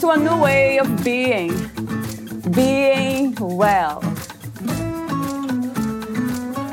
to 0.00 0.10
a 0.10 0.16
new 0.18 0.36
way 0.42 0.78
of 0.78 1.02
being, 1.02 1.48
being 2.50 3.34
well. 3.40 4.00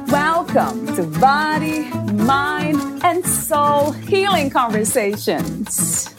Welcome 0.10 0.94
to 0.96 1.04
Body, 1.22 1.86
Mind, 2.12 3.02
and 3.02 3.26
Soul 3.26 3.92
Healing 3.92 4.50
Conversations. 4.50 6.14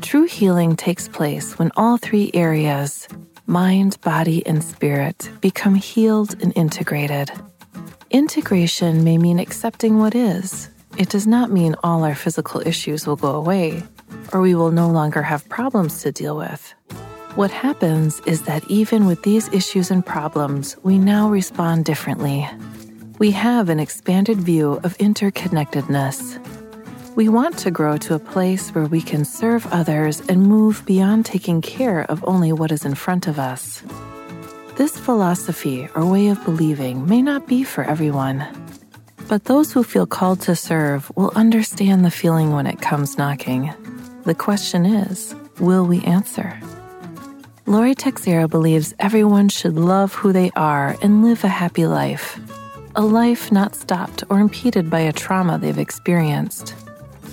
True 0.00 0.24
healing 0.24 0.74
takes 0.74 1.06
place 1.06 1.58
when 1.60 1.70
all 1.76 1.96
three 1.96 2.32
areas 2.34 3.06
mind, 3.46 4.00
body, 4.00 4.44
and 4.46 4.62
spirit 4.62 5.30
become 5.40 5.74
healed 5.74 6.42
and 6.42 6.52
integrated. 6.56 7.30
Integration 8.10 9.04
may 9.04 9.18
mean 9.18 9.38
accepting 9.38 9.98
what 9.98 10.14
is. 10.14 10.70
It 10.96 11.08
does 11.08 11.26
not 11.26 11.50
mean 11.50 11.74
all 11.82 12.04
our 12.04 12.14
physical 12.14 12.60
issues 12.66 13.06
will 13.06 13.16
go 13.16 13.34
away 13.34 13.82
or 14.32 14.40
we 14.40 14.54
will 14.54 14.70
no 14.70 14.88
longer 14.88 15.22
have 15.22 15.48
problems 15.48 16.02
to 16.02 16.12
deal 16.12 16.36
with. 16.36 16.74
What 17.34 17.50
happens 17.50 18.20
is 18.26 18.42
that 18.42 18.64
even 18.70 19.06
with 19.06 19.22
these 19.22 19.48
issues 19.48 19.90
and 19.90 20.06
problems, 20.06 20.76
we 20.84 20.98
now 20.98 21.28
respond 21.28 21.84
differently. 21.84 22.48
We 23.18 23.32
have 23.32 23.68
an 23.68 23.80
expanded 23.80 24.38
view 24.38 24.80
of 24.84 24.96
interconnectedness. 24.98 26.38
We 27.14 27.28
want 27.28 27.58
to 27.58 27.70
grow 27.70 27.96
to 27.98 28.14
a 28.14 28.18
place 28.18 28.70
where 28.70 28.86
we 28.86 29.00
can 29.00 29.24
serve 29.24 29.72
others 29.72 30.20
and 30.28 30.42
move 30.42 30.82
beyond 30.84 31.24
taking 31.24 31.62
care 31.62 32.02
of 32.02 32.24
only 32.26 32.52
what 32.52 32.72
is 32.72 32.84
in 32.84 32.96
front 32.96 33.28
of 33.28 33.38
us. 33.38 33.84
This 34.74 34.98
philosophy 34.98 35.88
or 35.94 36.04
way 36.04 36.26
of 36.26 36.44
believing 36.44 37.06
may 37.06 37.22
not 37.22 37.46
be 37.46 37.62
for 37.62 37.84
everyone, 37.84 38.44
but 39.28 39.44
those 39.44 39.72
who 39.72 39.84
feel 39.84 40.06
called 40.06 40.40
to 40.42 40.56
serve 40.56 41.12
will 41.14 41.30
understand 41.36 42.04
the 42.04 42.10
feeling 42.10 42.50
when 42.50 42.66
it 42.66 42.80
comes 42.80 43.16
knocking. 43.16 43.72
The 44.24 44.34
question 44.34 44.84
is 44.84 45.36
will 45.60 45.86
we 45.86 46.02
answer? 46.02 46.58
Lori 47.66 47.94
Teixeira 47.94 48.48
believes 48.48 48.92
everyone 48.98 49.50
should 49.50 49.76
love 49.76 50.14
who 50.14 50.32
they 50.32 50.50
are 50.56 50.96
and 51.00 51.22
live 51.22 51.44
a 51.44 51.48
happy 51.48 51.86
life, 51.86 52.40
a 52.96 53.02
life 53.02 53.52
not 53.52 53.76
stopped 53.76 54.24
or 54.28 54.40
impeded 54.40 54.90
by 54.90 55.00
a 55.00 55.12
trauma 55.12 55.58
they've 55.58 55.78
experienced. 55.78 56.74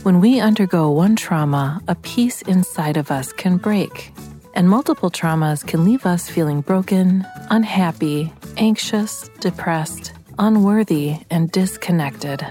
When 0.03 0.19
we 0.19 0.39
undergo 0.39 0.89
one 0.89 1.15
trauma, 1.15 1.79
a 1.87 1.93
piece 1.93 2.41
inside 2.41 2.97
of 2.97 3.11
us 3.11 3.31
can 3.31 3.57
break, 3.57 4.11
and 4.55 4.67
multiple 4.67 5.11
traumas 5.11 5.63
can 5.63 5.85
leave 5.85 6.07
us 6.07 6.27
feeling 6.27 6.61
broken, 6.61 7.23
unhappy, 7.51 8.33
anxious, 8.57 9.29
depressed, 9.41 10.13
unworthy, 10.39 11.17
and 11.29 11.51
disconnected. 11.51 12.43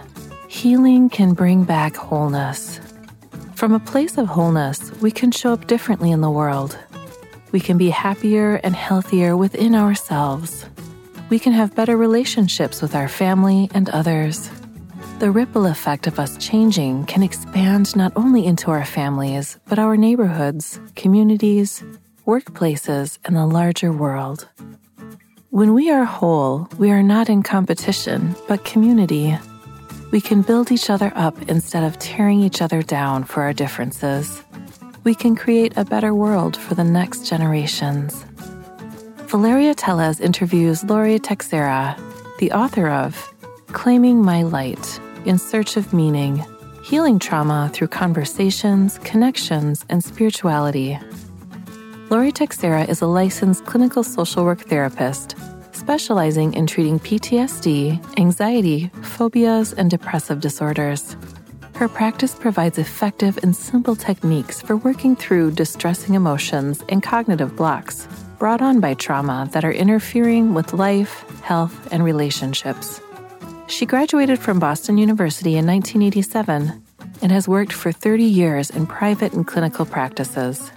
Healing 0.46 1.10
can 1.10 1.34
bring 1.34 1.64
back 1.64 1.96
wholeness. 1.96 2.78
From 3.56 3.74
a 3.74 3.80
place 3.80 4.16
of 4.16 4.28
wholeness, 4.28 4.92
we 5.00 5.10
can 5.10 5.32
show 5.32 5.52
up 5.52 5.66
differently 5.66 6.12
in 6.12 6.20
the 6.20 6.30
world. 6.30 6.78
We 7.50 7.58
can 7.58 7.76
be 7.78 7.90
happier 7.90 8.60
and 8.62 8.76
healthier 8.76 9.36
within 9.36 9.74
ourselves. 9.74 10.66
We 11.30 11.40
can 11.40 11.52
have 11.52 11.74
better 11.74 11.96
relationships 11.96 12.80
with 12.80 12.94
our 12.94 13.08
family 13.08 13.68
and 13.74 13.88
others. 13.90 14.52
The 15.20 15.30
ripple 15.30 15.66
effect 15.66 16.06
of 16.06 16.18
us 16.18 16.38
changing 16.38 17.04
can 17.04 17.22
expand 17.22 17.94
not 17.94 18.10
only 18.16 18.46
into 18.46 18.70
our 18.70 18.86
families, 18.86 19.58
but 19.68 19.78
our 19.78 19.94
neighborhoods, 19.94 20.80
communities, 20.96 21.84
workplaces, 22.26 23.18
and 23.26 23.36
the 23.36 23.44
larger 23.44 23.92
world. 23.92 24.48
When 25.50 25.74
we 25.74 25.90
are 25.90 26.04
whole, 26.04 26.70
we 26.78 26.90
are 26.90 27.02
not 27.02 27.28
in 27.28 27.42
competition, 27.42 28.34
but 28.48 28.64
community. 28.64 29.36
We 30.10 30.22
can 30.22 30.40
build 30.40 30.72
each 30.72 30.88
other 30.88 31.12
up 31.14 31.36
instead 31.50 31.84
of 31.84 31.98
tearing 31.98 32.40
each 32.40 32.62
other 32.62 32.80
down 32.80 33.24
for 33.24 33.42
our 33.42 33.52
differences. 33.52 34.42
We 35.04 35.14
can 35.14 35.36
create 35.36 35.74
a 35.76 35.84
better 35.84 36.14
world 36.14 36.56
for 36.56 36.74
the 36.74 36.84
next 36.98 37.28
generations. 37.28 38.24
Valeria 39.26 39.74
Teles 39.74 40.18
interviews 40.18 40.82
Lori 40.84 41.18
Teixeira, 41.18 41.94
the 42.38 42.52
author 42.52 42.88
of 42.88 43.30
Claiming 43.66 44.22
My 44.24 44.44
Light 44.44 44.98
in 45.24 45.38
search 45.38 45.76
of 45.76 45.92
meaning, 45.92 46.44
healing 46.82 47.18
trauma 47.18 47.70
through 47.72 47.88
conversations, 47.88 48.98
connections, 48.98 49.84
and 49.88 50.02
spirituality. 50.02 50.98
Lori 52.10 52.32
Teixeira 52.32 52.84
is 52.84 53.02
a 53.02 53.06
licensed 53.06 53.64
clinical 53.66 54.02
social 54.02 54.44
work 54.44 54.60
therapist 54.62 55.36
specializing 55.72 56.52
in 56.54 56.66
treating 56.66 57.00
PTSD, 57.00 58.18
anxiety, 58.18 58.90
phobias, 59.02 59.72
and 59.72 59.90
depressive 59.90 60.40
disorders. 60.40 61.16
Her 61.74 61.88
practice 61.88 62.34
provides 62.34 62.78
effective 62.78 63.38
and 63.42 63.56
simple 63.56 63.96
techniques 63.96 64.60
for 64.60 64.76
working 64.76 65.16
through 65.16 65.52
distressing 65.52 66.14
emotions 66.14 66.84
and 66.90 67.02
cognitive 67.02 67.56
blocks 67.56 68.06
brought 68.38 68.60
on 68.60 68.80
by 68.80 68.94
trauma 68.94 69.48
that 69.52 69.64
are 69.64 69.72
interfering 69.72 70.52
with 70.54 70.74
life, 70.74 71.24
health, 71.40 71.88
and 71.90 72.04
relationships. 72.04 73.00
She 73.70 73.86
graduated 73.86 74.40
from 74.40 74.58
Boston 74.58 74.98
University 74.98 75.56
in 75.56 75.64
1987 75.64 76.82
and 77.22 77.32
has 77.32 77.46
worked 77.46 77.72
for 77.72 77.92
30 77.92 78.24
years 78.24 78.68
in 78.68 78.84
private 78.84 79.32
and 79.32 79.46
clinical 79.46 79.86
practices. 79.86 80.72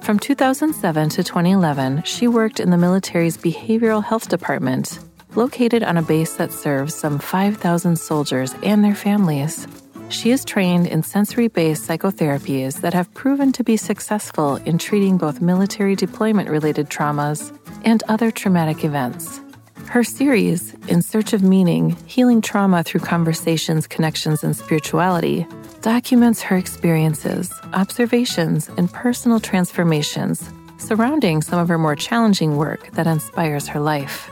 From 0.00 0.20
2007 0.20 1.08
to 1.10 1.24
2011, 1.24 2.04
she 2.04 2.28
worked 2.28 2.60
in 2.60 2.70
the 2.70 2.76
military's 2.78 3.36
Behavioral 3.36 4.02
Health 4.02 4.28
Department, 4.28 5.00
located 5.34 5.82
on 5.82 5.96
a 5.96 6.02
base 6.02 6.34
that 6.36 6.52
serves 6.52 6.94
some 6.94 7.18
5,000 7.18 7.96
soldiers 7.96 8.54
and 8.62 8.84
their 8.84 8.94
families. 8.94 9.66
She 10.08 10.30
is 10.30 10.44
trained 10.44 10.86
in 10.86 11.02
sensory 11.02 11.48
based 11.48 11.88
psychotherapies 11.88 12.80
that 12.82 12.94
have 12.94 13.12
proven 13.12 13.50
to 13.52 13.64
be 13.64 13.76
successful 13.76 14.56
in 14.64 14.78
treating 14.78 15.18
both 15.18 15.40
military 15.40 15.96
deployment 15.96 16.48
related 16.48 16.90
traumas 16.90 17.52
and 17.84 18.04
other 18.06 18.30
traumatic 18.30 18.84
events. 18.84 19.40
Her 19.88 20.04
series, 20.04 20.74
In 20.88 21.00
Search 21.00 21.32
of 21.32 21.42
Meaning 21.42 21.96
Healing 22.06 22.42
Trauma 22.42 22.82
Through 22.82 23.00
Conversations, 23.00 23.86
Connections, 23.86 24.44
and 24.44 24.54
Spirituality, 24.54 25.46
documents 25.80 26.42
her 26.42 26.56
experiences, 26.56 27.52
observations, 27.72 28.68
and 28.76 28.92
personal 28.92 29.40
transformations 29.40 30.42
surrounding 30.78 31.40
some 31.40 31.58
of 31.58 31.68
her 31.68 31.78
more 31.78 31.96
challenging 31.96 32.56
work 32.56 32.90
that 32.92 33.06
inspires 33.06 33.68
her 33.68 33.80
life. 33.80 34.30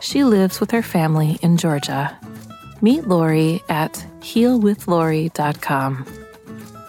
She 0.00 0.24
lives 0.24 0.60
with 0.60 0.70
her 0.72 0.82
family 0.82 1.38
in 1.40 1.56
Georgia. 1.56 2.18
Meet 2.82 3.06
Lori 3.06 3.62
at 3.68 4.04
healwithlori.com. 4.20 6.06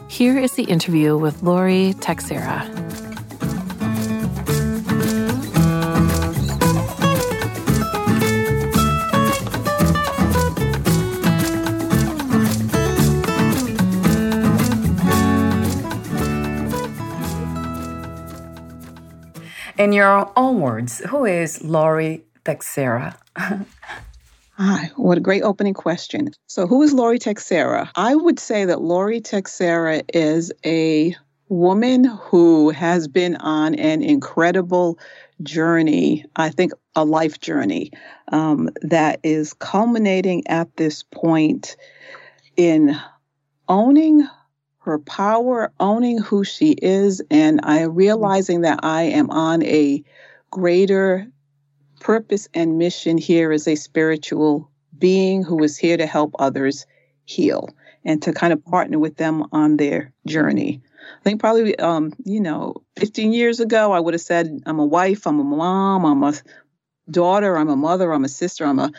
Here 0.09 0.37
is 0.37 0.53
the 0.53 0.63
interview 0.63 1.17
with 1.17 1.43
Lori 1.43 1.93
Teixeira. 2.01 3.10
In 19.81 19.93
your 19.93 20.31
own 20.37 20.61
words, 20.61 20.99
who 21.09 21.25
is 21.25 21.63
Lori 21.63 22.23
Teixeira? 22.45 23.17
Hi, 23.35 24.91
what 24.95 25.17
a 25.17 25.21
great 25.21 25.41
opening 25.41 25.73
question. 25.73 26.29
So, 26.45 26.67
who 26.67 26.83
is 26.83 26.93
Lori 26.93 27.17
Teixeira? 27.17 27.91
I 27.95 28.13
would 28.13 28.37
say 28.37 28.63
that 28.65 28.81
Lori 28.81 29.21
Teixeira 29.21 30.03
is 30.13 30.51
a 30.63 31.15
woman 31.49 32.03
who 32.03 32.69
has 32.69 33.07
been 33.07 33.37
on 33.37 33.73
an 33.73 34.03
incredible 34.03 34.99
journey, 35.41 36.25
I 36.35 36.51
think 36.51 36.73
a 36.95 37.03
life 37.03 37.39
journey, 37.39 37.89
um, 38.31 38.69
that 38.83 39.19
is 39.23 39.51
culminating 39.53 40.45
at 40.45 40.77
this 40.77 41.01
point 41.01 41.75
in 42.55 42.95
owning 43.67 44.27
her 44.81 44.99
power, 44.99 45.71
owning 45.79 46.17
who 46.17 46.43
she 46.43 46.71
is, 46.71 47.21
and 47.29 47.59
I 47.63 47.83
realizing 47.83 48.61
that 48.61 48.79
I 48.83 49.03
am 49.03 49.29
on 49.29 49.63
a 49.63 50.03
greater 50.49 51.27
purpose 51.99 52.47
and 52.53 52.79
mission 52.79 53.17
here 53.17 53.51
as 53.51 53.67
a 53.67 53.75
spiritual 53.75 54.69
being 54.97 55.43
who 55.43 55.63
is 55.63 55.77
here 55.77 55.97
to 55.97 56.05
help 56.07 56.33
others 56.39 56.85
heal 57.25 57.69
and 58.03 58.21
to 58.23 58.33
kind 58.33 58.51
of 58.51 58.65
partner 58.65 58.97
with 58.97 59.17
them 59.17 59.45
on 59.51 59.77
their 59.77 60.11
journey. 60.25 60.81
I 61.19 61.23
think 61.23 61.39
probably, 61.39 61.77
um, 61.77 62.13
you 62.25 62.39
know, 62.39 62.75
15 62.97 63.33
years 63.33 63.59
ago, 63.59 63.91
I 63.91 63.99
would 63.99 64.15
have 64.15 64.21
said, 64.21 64.61
I'm 64.65 64.79
a 64.79 64.85
wife, 64.85 65.27
I'm 65.27 65.39
a 65.39 65.43
mom, 65.43 66.05
I'm 66.05 66.23
a 66.23 66.33
daughter, 67.09 67.55
I'm 67.55 67.69
a 67.69 67.75
mother, 67.75 68.11
I'm 68.11 68.25
a 68.25 68.29
sister, 68.29 68.65
I'm 68.65 68.79
a 68.79 68.91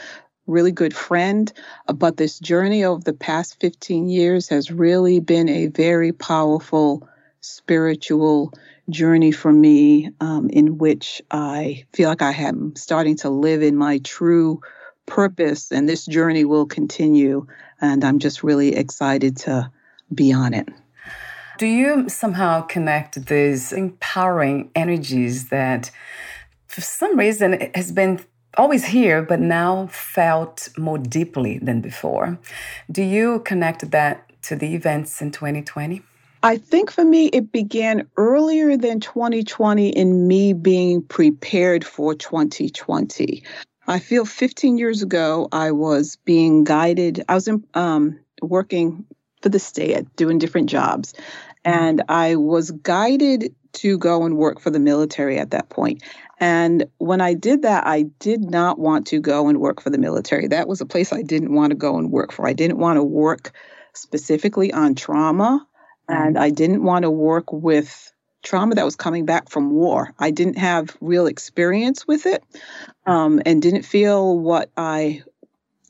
really 0.53 0.73
good 0.73 0.95
friend. 0.95 1.53
But 1.87 2.17
this 2.17 2.39
journey 2.39 2.85
over 2.85 3.03
the 3.03 3.13
past 3.13 3.61
15 3.61 4.09
years 4.09 4.49
has 4.49 4.71
really 4.71 5.19
been 5.19 5.49
a 5.49 5.67
very 5.67 6.13
powerful 6.13 7.09
spiritual 7.41 8.53
journey 8.91 9.33
for 9.33 9.53
me 9.53 10.11
um, 10.21 10.49
in 10.51 10.79
which 10.79 11.23
I 11.31 11.85
feel 11.93 12.09
like 12.09 12.23
I 12.23 12.33
am 12.33 12.77
starting 12.77 13.17
to 13.19 13.31
live 13.31 13.63
in 13.63 13.77
my 13.77 13.99
true 13.99 14.61
purpose, 15.07 15.73
and 15.73 15.89
this 15.89 16.07
journey 16.07 16.45
will 16.45 16.67
continue. 16.67 17.47
And 17.81 18.05
I'm 18.05 18.19
just 18.19 18.43
really 18.43 18.77
excited 18.77 19.37
to 19.39 19.71
be 20.15 20.33
on 20.33 20.55
it. 20.55 20.69
Do 21.59 21.67
you 21.67 22.09
somehow 22.09 22.63
connect 22.63 23.27
these 23.27 23.73
empowering 23.73 24.71
energies 24.75 25.49
that, 25.49 25.91
for 26.67 26.81
some 26.81 27.19
reason, 27.19 27.71
has 27.75 27.93
been 27.93 28.21
always 28.57 28.85
here, 28.85 29.23
but 29.23 29.41
now 29.41 29.89
felt 29.89 30.69
more 30.77 30.99
deeply 30.99 31.59
than 31.59 31.81
before? 31.81 32.39
Do 32.91 33.03
you 33.03 33.41
connect 33.41 33.91
that 33.91 34.31
to 34.43 34.57
the 34.57 34.75
events 34.75 35.21
in 35.23 35.31
2020? 35.31 36.03
I 36.45 36.57
think 36.57 36.91
for 36.91 37.05
me, 37.05 37.27
it 37.27 37.53
began 37.53 38.09
earlier 38.17 38.77
than 38.77 38.99
2020 38.99 39.91
in 39.91 40.27
me 40.27 40.53
being 40.53 41.03
prepared 41.03 41.85
for 41.85 42.15
2020. 42.15 43.45
I 43.87 43.99
feel 44.01 44.25
15 44.25 44.77
years 44.77 45.03
ago, 45.03 45.49
I 45.53 45.71
was 45.71 46.17
being 46.25 46.65
guided. 46.65 47.25
I 47.29 47.35
was 47.35 47.47
in, 47.47 47.65
um, 47.75 48.19
working 48.41 49.05
for 49.41 49.49
the 49.51 49.59
state, 49.59 50.05
doing 50.17 50.39
different 50.39 50.69
jobs, 50.69 51.15
and 51.65 52.03
I 52.09 52.37
was 52.37 52.71
guided 52.71 53.55
to 53.75 53.99
go 53.99 54.25
and 54.25 54.37
work 54.37 54.61
for 54.61 54.71
the 54.71 54.79
military 54.79 55.39
at 55.39 55.51
that 55.51 55.69
point. 55.69 56.03
And 56.39 56.87
when 56.99 57.21
I 57.21 57.35
did 57.35 57.63
that, 57.63 57.87
I 57.87 58.03
did 58.19 58.43
not 58.43 58.79
want 58.79 59.07
to 59.09 59.21
go 59.21 59.49
and 59.49 59.61
work 59.61 59.81
for 59.81 59.91
the 59.91 59.99
military. 59.99 60.49
That 60.49 60.69
was 60.69 60.81
a 60.81 60.87
place 60.87 61.13
I 61.13 61.23
didn't 61.23 61.55
want 61.55 61.71
to 61.71 61.77
go 61.77 61.97
and 61.97 62.11
work 62.11 62.33
for. 62.33 62.47
I 62.47 62.53
didn't 62.53 62.79
want 62.79 62.97
to 62.97 63.03
work 63.05 63.53
specifically 63.95 64.73
on 64.73 64.95
trauma. 64.95 65.67
And 66.09 66.37
I 66.37 66.51
didn't 66.51 66.83
want 66.83 67.05
to 67.05 67.11
work 67.11 67.53
with 67.53 68.13
trauma 68.43 68.75
that 68.75 68.85
was 68.85 68.97
coming 68.97 69.25
back 69.25 69.49
from 69.49 69.71
war. 69.71 70.13
I 70.19 70.31
didn't 70.31 70.59
have 70.59 70.97
real 71.01 71.27
experience 71.27 72.07
with 72.07 72.27
it 72.27 72.43
um, 73.07 73.41
and 73.47 73.63
didn't 73.63 73.85
feel 73.85 74.39
what 74.39 74.71
I 74.77 75.23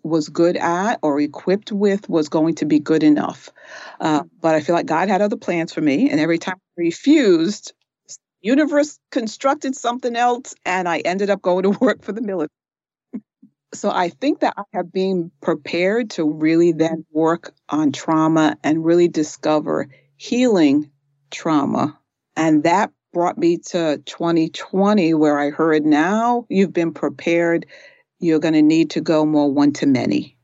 was 0.02 0.28
good 0.28 0.56
at 0.56 0.98
or 1.02 1.20
equipped 1.20 1.72
with 1.72 2.08
was 2.08 2.28
going 2.28 2.54
to 2.56 2.64
be 2.64 2.78
good 2.78 3.02
enough. 3.02 3.50
Uh, 4.00 4.24
but 4.40 4.54
I 4.54 4.60
feel 4.60 4.74
like 4.74 4.86
God 4.86 5.08
had 5.08 5.22
other 5.22 5.36
plans 5.36 5.72
for 5.72 5.80
me. 5.80 6.10
And 6.10 6.20
every 6.20 6.38
time 6.38 6.56
I 6.56 6.80
refused, 6.80 7.72
universe 8.40 8.98
constructed 9.10 9.76
something 9.76 10.16
else 10.16 10.54
and 10.64 10.88
I 10.88 10.98
ended 10.98 11.30
up 11.30 11.42
going 11.42 11.62
to 11.62 11.70
work 11.80 12.02
for 12.02 12.12
the 12.12 12.20
military. 12.20 12.48
so 13.72 13.90
I 13.90 14.08
think 14.08 14.40
that 14.40 14.54
I 14.56 14.64
have 14.74 14.92
been 14.92 15.30
prepared 15.40 16.10
to 16.10 16.28
really 16.28 16.72
then 16.72 17.04
work 17.12 17.54
on 17.68 17.92
trauma 17.92 18.56
and 18.64 18.84
really 18.84 19.08
discover 19.08 19.88
healing 20.16 20.90
trauma. 21.30 21.98
And 22.36 22.64
that 22.64 22.90
brought 23.12 23.38
me 23.38 23.58
to 23.58 23.98
2020, 24.06 25.14
where 25.14 25.38
I 25.38 25.50
heard 25.50 25.84
now 25.84 26.46
you've 26.48 26.72
been 26.72 26.92
prepared. 26.92 27.66
You're 28.22 28.38
going 28.38 28.54
to 28.54 28.62
need 28.62 28.88
to 28.90 29.00
go 29.00 29.26
more 29.26 29.50
one 29.50 29.72
to 29.74 29.86
many. 29.86 30.36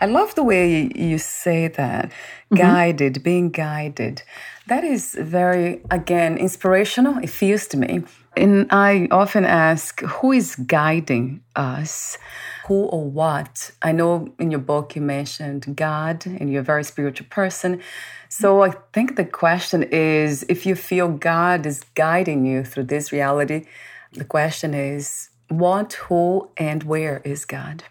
I 0.00 0.06
love 0.06 0.34
the 0.36 0.44
way 0.44 0.90
you 0.94 1.18
say 1.18 1.68
that 1.68 2.06
mm-hmm. 2.06 2.56
guided, 2.56 3.22
being 3.22 3.50
guided. 3.50 4.22
That 4.68 4.84
is 4.84 5.16
very, 5.20 5.82
again, 5.90 6.38
inspirational. 6.38 7.18
It 7.18 7.30
feels 7.30 7.66
to 7.68 7.76
me. 7.76 8.04
And 8.36 8.66
I 8.70 9.08
often 9.10 9.44
ask, 9.44 10.00
who 10.00 10.32
is 10.32 10.56
guiding 10.56 11.42
us? 11.54 12.18
Who 12.66 12.84
or 12.84 13.04
what? 13.04 13.72
I 13.82 13.92
know 13.92 14.32
in 14.38 14.50
your 14.50 14.60
book 14.60 14.96
you 14.96 15.02
mentioned 15.02 15.76
God 15.76 16.24
and 16.24 16.50
you're 16.50 16.62
a 16.62 16.64
very 16.64 16.84
spiritual 16.84 17.26
person. 17.28 17.80
So 18.28 18.62
I 18.62 18.70
think 18.92 19.16
the 19.16 19.24
question 19.24 19.82
is 19.82 20.44
if 20.48 20.66
you 20.66 20.74
feel 20.74 21.08
God 21.08 21.66
is 21.66 21.84
guiding 21.94 22.46
you 22.46 22.64
through 22.64 22.84
this 22.84 23.12
reality, 23.12 23.66
the 24.12 24.24
question 24.24 24.72
is 24.72 25.30
what, 25.58 25.94
who, 25.94 26.48
and 26.56 26.82
where 26.82 27.20
is 27.24 27.44
God? 27.44 27.84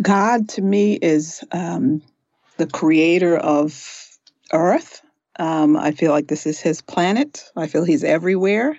God 0.00 0.48
to 0.50 0.62
me 0.62 0.94
is 0.94 1.42
um, 1.52 2.02
the 2.56 2.66
creator 2.66 3.36
of 3.36 4.18
earth. 4.52 5.02
Um, 5.38 5.76
I 5.76 5.92
feel 5.92 6.12
like 6.12 6.28
this 6.28 6.46
is 6.46 6.60
his 6.60 6.80
planet. 6.80 7.44
I 7.56 7.66
feel 7.66 7.84
he's 7.84 8.04
everywhere. 8.04 8.78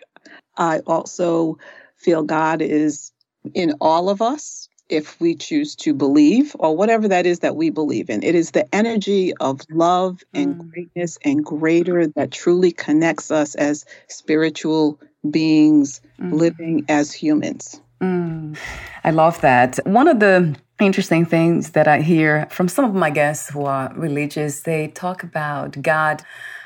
I 0.57 0.79
also 0.79 1.57
feel 1.97 2.23
God 2.23 2.61
is 2.61 3.11
in 3.53 3.73
all 3.81 4.09
of 4.09 4.21
us 4.21 4.69
if 4.87 5.19
we 5.19 5.35
choose 5.35 5.75
to 5.75 5.93
believe 5.93 6.55
or 6.59 6.75
whatever 6.75 7.07
that 7.07 7.25
is 7.25 7.39
that 7.39 7.55
we 7.55 7.69
believe 7.69 8.09
in. 8.09 8.21
It 8.23 8.35
is 8.35 8.51
the 8.51 8.73
energy 8.73 9.33
of 9.37 9.61
love 9.71 10.23
and 10.33 10.55
mm. 10.55 10.71
greatness 10.71 11.17
and 11.23 11.43
greater 11.43 12.07
that 12.07 12.31
truly 12.31 12.71
connects 12.71 13.31
us 13.31 13.55
as 13.55 13.85
spiritual 14.07 14.99
beings 15.31 16.01
mm. 16.19 16.33
living 16.33 16.85
as 16.89 17.13
humans. 17.13 17.79
Mm. 18.01 18.57
I 19.03 19.11
love 19.11 19.41
that. 19.41 19.79
One 19.85 20.07
of 20.07 20.19
the 20.19 20.55
interesting 20.79 21.25
things 21.25 21.71
that 21.71 21.87
I 21.87 22.01
hear 22.01 22.47
from 22.49 22.67
some 22.67 22.85
of 22.85 22.93
my 22.93 23.09
guests 23.09 23.49
who 23.49 23.65
are 23.65 23.91
religious, 23.95 24.61
they 24.61 24.89
talk 24.89 25.23
about 25.23 25.81
God 25.81 26.21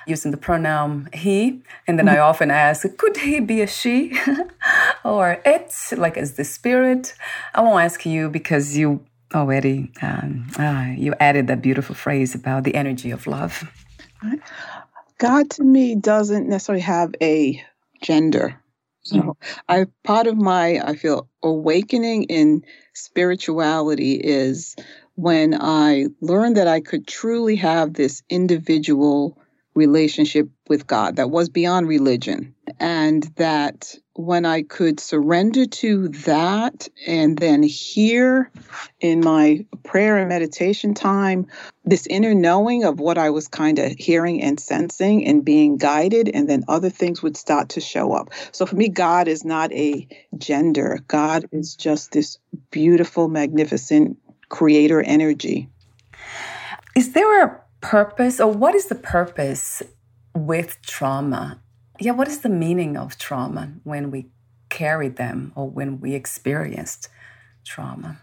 using 0.07 0.31
the 0.31 0.37
pronoun 0.37 1.07
he. 1.13 1.61
And 1.87 1.99
then 1.99 2.07
mm-hmm. 2.07 2.15
I 2.15 2.19
often 2.19 2.49
ask, 2.49 2.85
could 2.97 3.17
he 3.17 3.39
be 3.39 3.61
a 3.61 3.67
she 3.67 4.17
or 5.03 5.39
it, 5.45 5.73
like 5.95 6.17
as 6.17 6.33
the 6.33 6.43
spirit? 6.43 7.13
I 7.53 7.61
won't 7.61 7.83
ask 7.83 8.05
you 8.05 8.29
because 8.29 8.75
you 8.75 9.05
already 9.35 9.91
um, 10.01 10.47
uh, 10.57 10.87
you 10.97 11.13
added 11.19 11.47
that 11.47 11.61
beautiful 11.61 11.93
phrase 11.93 12.33
about 12.33 12.63
the 12.63 12.73
energy 12.73 13.11
of 13.11 13.27
love. 13.27 13.63
God 15.19 15.51
to 15.51 15.63
me 15.63 15.95
doesn't 15.95 16.47
necessarily 16.47 16.81
have 16.81 17.13
a 17.21 17.63
gender. 18.01 18.61
So 19.03 19.17
mm-hmm. 19.17 19.29
I 19.69 19.85
part 20.03 20.27
of 20.27 20.37
my 20.37 20.81
I 20.83 20.95
feel 20.95 21.29
awakening 21.41 22.23
in 22.23 22.63
spirituality 22.93 24.13
is 24.15 24.75
when 25.15 25.55
I 25.59 26.07
learned 26.21 26.57
that 26.57 26.67
I 26.67 26.81
could 26.81 27.07
truly 27.07 27.55
have 27.57 27.93
this 27.93 28.21
individual 28.29 29.38
relationship 29.79 30.47
with 30.67 30.85
God 30.85 31.15
that 31.15 31.31
was 31.31 31.49
beyond 31.49 31.87
religion. 31.87 32.53
And 32.79 33.23
that 33.37 33.95
when 34.13 34.45
I 34.45 34.63
could 34.63 34.99
surrender 34.99 35.65
to 35.65 36.09
that 36.09 36.87
and 37.07 37.37
then 37.39 37.63
hear 37.63 38.51
in 38.99 39.21
my 39.21 39.65
prayer 39.83 40.17
and 40.17 40.29
meditation 40.29 40.93
time 40.93 41.47
this 41.85 42.05
inner 42.07 42.35
knowing 42.35 42.83
of 42.83 42.99
what 42.99 43.17
I 43.17 43.29
was 43.29 43.47
kind 43.47 43.79
of 43.79 43.93
hearing 43.97 44.41
and 44.41 44.59
sensing 44.59 45.25
and 45.25 45.43
being 45.43 45.77
guided, 45.77 46.29
and 46.29 46.47
then 46.47 46.63
other 46.67 46.89
things 46.89 47.23
would 47.23 47.35
start 47.35 47.69
to 47.69 47.81
show 47.81 48.13
up. 48.13 48.29
So 48.51 48.65
for 48.65 48.75
me, 48.75 48.89
God 48.89 49.27
is 49.27 49.43
not 49.43 49.71
a 49.71 50.07
gender, 50.37 50.99
God 51.07 51.45
is 51.51 51.75
just 51.75 52.11
this 52.11 52.37
beautiful, 52.71 53.27
magnificent 53.27 54.17
creator 54.49 55.01
energy. 55.01 55.69
Is 56.95 57.13
there 57.13 57.45
a 57.45 57.61
purpose 57.81 58.39
or 58.39 58.51
what 58.51 58.75
is 58.75 58.87
the 58.87 58.95
purpose 58.95 59.81
with 60.35 60.81
trauma? 60.81 61.61
Yeah, 61.99 62.11
what 62.11 62.27
is 62.27 62.39
the 62.39 62.49
meaning 62.49 62.97
of 62.97 63.17
trauma 63.17 63.73
when 63.83 64.11
we 64.11 64.27
carry 64.69 65.09
them 65.09 65.51
or 65.55 65.69
when 65.69 65.99
we 65.99 66.13
experienced 66.13 67.09
trauma? 67.65 68.21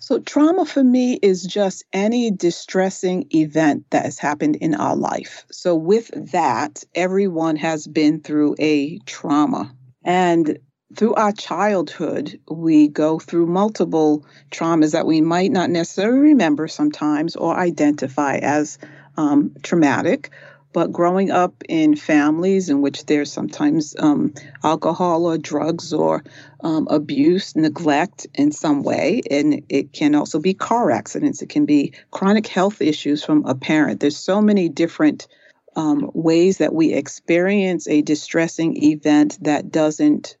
So, 0.00 0.20
trauma 0.20 0.64
for 0.64 0.82
me 0.82 1.18
is 1.20 1.42
just 1.42 1.84
any 1.92 2.30
distressing 2.30 3.26
event 3.34 3.84
that 3.90 4.04
has 4.04 4.18
happened 4.18 4.56
in 4.56 4.74
our 4.74 4.96
life. 4.96 5.44
So, 5.50 5.74
with 5.74 6.10
that, 6.32 6.84
everyone 6.94 7.56
has 7.56 7.86
been 7.86 8.20
through 8.20 8.54
a 8.58 8.98
trauma. 9.00 9.74
And 10.04 10.58
through 10.96 11.14
our 11.14 11.32
childhood, 11.32 12.40
we 12.50 12.88
go 12.88 13.18
through 13.18 13.46
multiple 13.46 14.24
traumas 14.50 14.92
that 14.92 15.06
we 15.06 15.20
might 15.20 15.50
not 15.50 15.68
necessarily 15.68 16.20
remember 16.20 16.68
sometimes 16.68 17.36
or 17.36 17.54
identify 17.54 18.36
as 18.36 18.78
um, 19.18 19.52
traumatic. 19.62 20.30
But 20.74 20.92
growing 20.92 21.30
up 21.30 21.64
in 21.68 21.96
families 21.96 22.68
in 22.68 22.82
which 22.82 23.06
there's 23.06 23.32
sometimes 23.32 23.96
um, 23.98 24.34
alcohol 24.62 25.26
or 25.26 25.38
drugs 25.38 25.92
or 25.92 26.22
um, 26.62 26.86
abuse, 26.90 27.56
neglect 27.56 28.26
in 28.34 28.52
some 28.52 28.82
way, 28.82 29.22
and 29.30 29.62
it 29.70 29.92
can 29.92 30.14
also 30.14 30.38
be 30.38 30.52
car 30.54 30.90
accidents, 30.90 31.40
it 31.42 31.48
can 31.48 31.64
be 31.64 31.94
chronic 32.10 32.46
health 32.46 32.82
issues 32.82 33.24
from 33.24 33.44
a 33.46 33.54
parent. 33.54 34.00
There's 34.00 34.18
so 34.18 34.42
many 34.42 34.68
different 34.68 35.26
um, 35.74 36.10
ways 36.12 36.58
that 36.58 36.74
we 36.74 36.92
experience 36.92 37.88
a 37.88 38.02
distressing 38.02 38.82
event 38.82 39.38
that 39.42 39.72
doesn't 39.72 40.36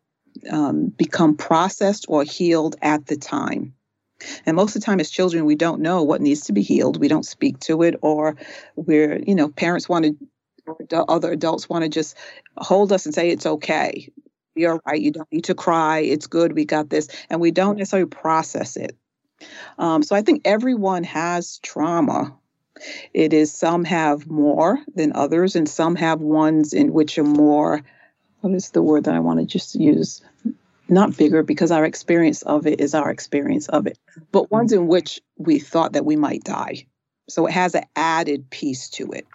um, 0.50 0.88
become 0.88 1.36
processed 1.36 2.04
or 2.08 2.22
healed 2.22 2.76
at 2.82 3.06
the 3.06 3.16
time. 3.16 3.74
And 4.46 4.56
most 4.56 4.74
of 4.74 4.82
the 4.82 4.86
time, 4.86 5.00
as 5.00 5.10
children, 5.10 5.44
we 5.44 5.54
don't 5.54 5.80
know 5.80 6.02
what 6.02 6.20
needs 6.20 6.42
to 6.42 6.52
be 6.52 6.62
healed. 6.62 6.98
We 7.00 7.08
don't 7.08 7.26
speak 7.26 7.60
to 7.60 7.82
it, 7.82 7.96
or 8.02 8.36
we're, 8.76 9.18
you 9.18 9.34
know, 9.34 9.48
parents 9.48 9.88
want 9.88 10.04
to, 10.90 11.04
other 11.08 11.32
adults 11.32 11.68
want 11.68 11.84
to 11.84 11.88
just 11.88 12.16
hold 12.56 12.92
us 12.92 13.06
and 13.06 13.14
say 13.14 13.30
it's 13.30 13.46
okay. 13.46 14.10
You're 14.54 14.80
right. 14.84 15.00
You 15.00 15.12
don't 15.12 15.32
need 15.32 15.44
to 15.44 15.54
cry. 15.54 16.00
It's 16.00 16.26
good. 16.26 16.52
We 16.52 16.64
got 16.64 16.90
this. 16.90 17.08
And 17.30 17.40
we 17.40 17.50
don't 17.50 17.78
necessarily 17.78 18.08
process 18.08 18.76
it. 18.76 18.96
Um, 19.78 20.02
so 20.02 20.16
I 20.16 20.22
think 20.22 20.42
everyone 20.44 21.04
has 21.04 21.58
trauma. 21.58 22.36
It 23.14 23.32
is 23.32 23.52
some 23.52 23.84
have 23.84 24.28
more 24.28 24.78
than 24.94 25.12
others, 25.14 25.56
and 25.56 25.68
some 25.68 25.96
have 25.96 26.20
ones 26.20 26.72
in 26.72 26.92
which 26.92 27.18
are 27.18 27.24
more. 27.24 27.82
What 28.40 28.54
is 28.54 28.70
the 28.70 28.82
word 28.82 29.04
that 29.04 29.14
I 29.14 29.20
want 29.20 29.40
to 29.40 29.46
just 29.46 29.74
use? 29.74 30.22
Not 30.88 31.16
bigger, 31.16 31.42
because 31.42 31.70
our 31.70 31.84
experience 31.84 32.42
of 32.42 32.66
it 32.66 32.80
is 32.80 32.94
our 32.94 33.10
experience 33.10 33.68
of 33.68 33.86
it, 33.86 33.98
but 34.32 34.44
mm-hmm. 34.44 34.54
ones 34.54 34.72
in 34.72 34.86
which 34.86 35.20
we 35.36 35.58
thought 35.58 35.92
that 35.92 36.06
we 36.06 36.16
might 36.16 36.44
die. 36.44 36.86
So 37.28 37.46
it 37.46 37.52
has 37.52 37.74
an 37.74 37.84
added 37.94 38.48
piece 38.50 38.88
to 38.90 39.10
it. 39.12 39.26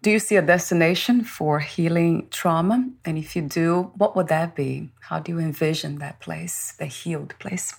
Do 0.00 0.10
you 0.10 0.18
see 0.18 0.36
a 0.36 0.42
destination 0.42 1.24
for 1.24 1.60
healing 1.60 2.28
trauma? 2.30 2.90
And 3.04 3.16
if 3.16 3.34
you 3.36 3.42
do, 3.42 3.92
what 3.96 4.14
would 4.16 4.28
that 4.28 4.54
be? 4.54 4.90
How 5.00 5.18
do 5.18 5.32
you 5.32 5.38
envision 5.38 5.98
that 5.98 6.20
place, 6.20 6.74
the 6.78 6.86
healed 6.86 7.34
place? 7.38 7.74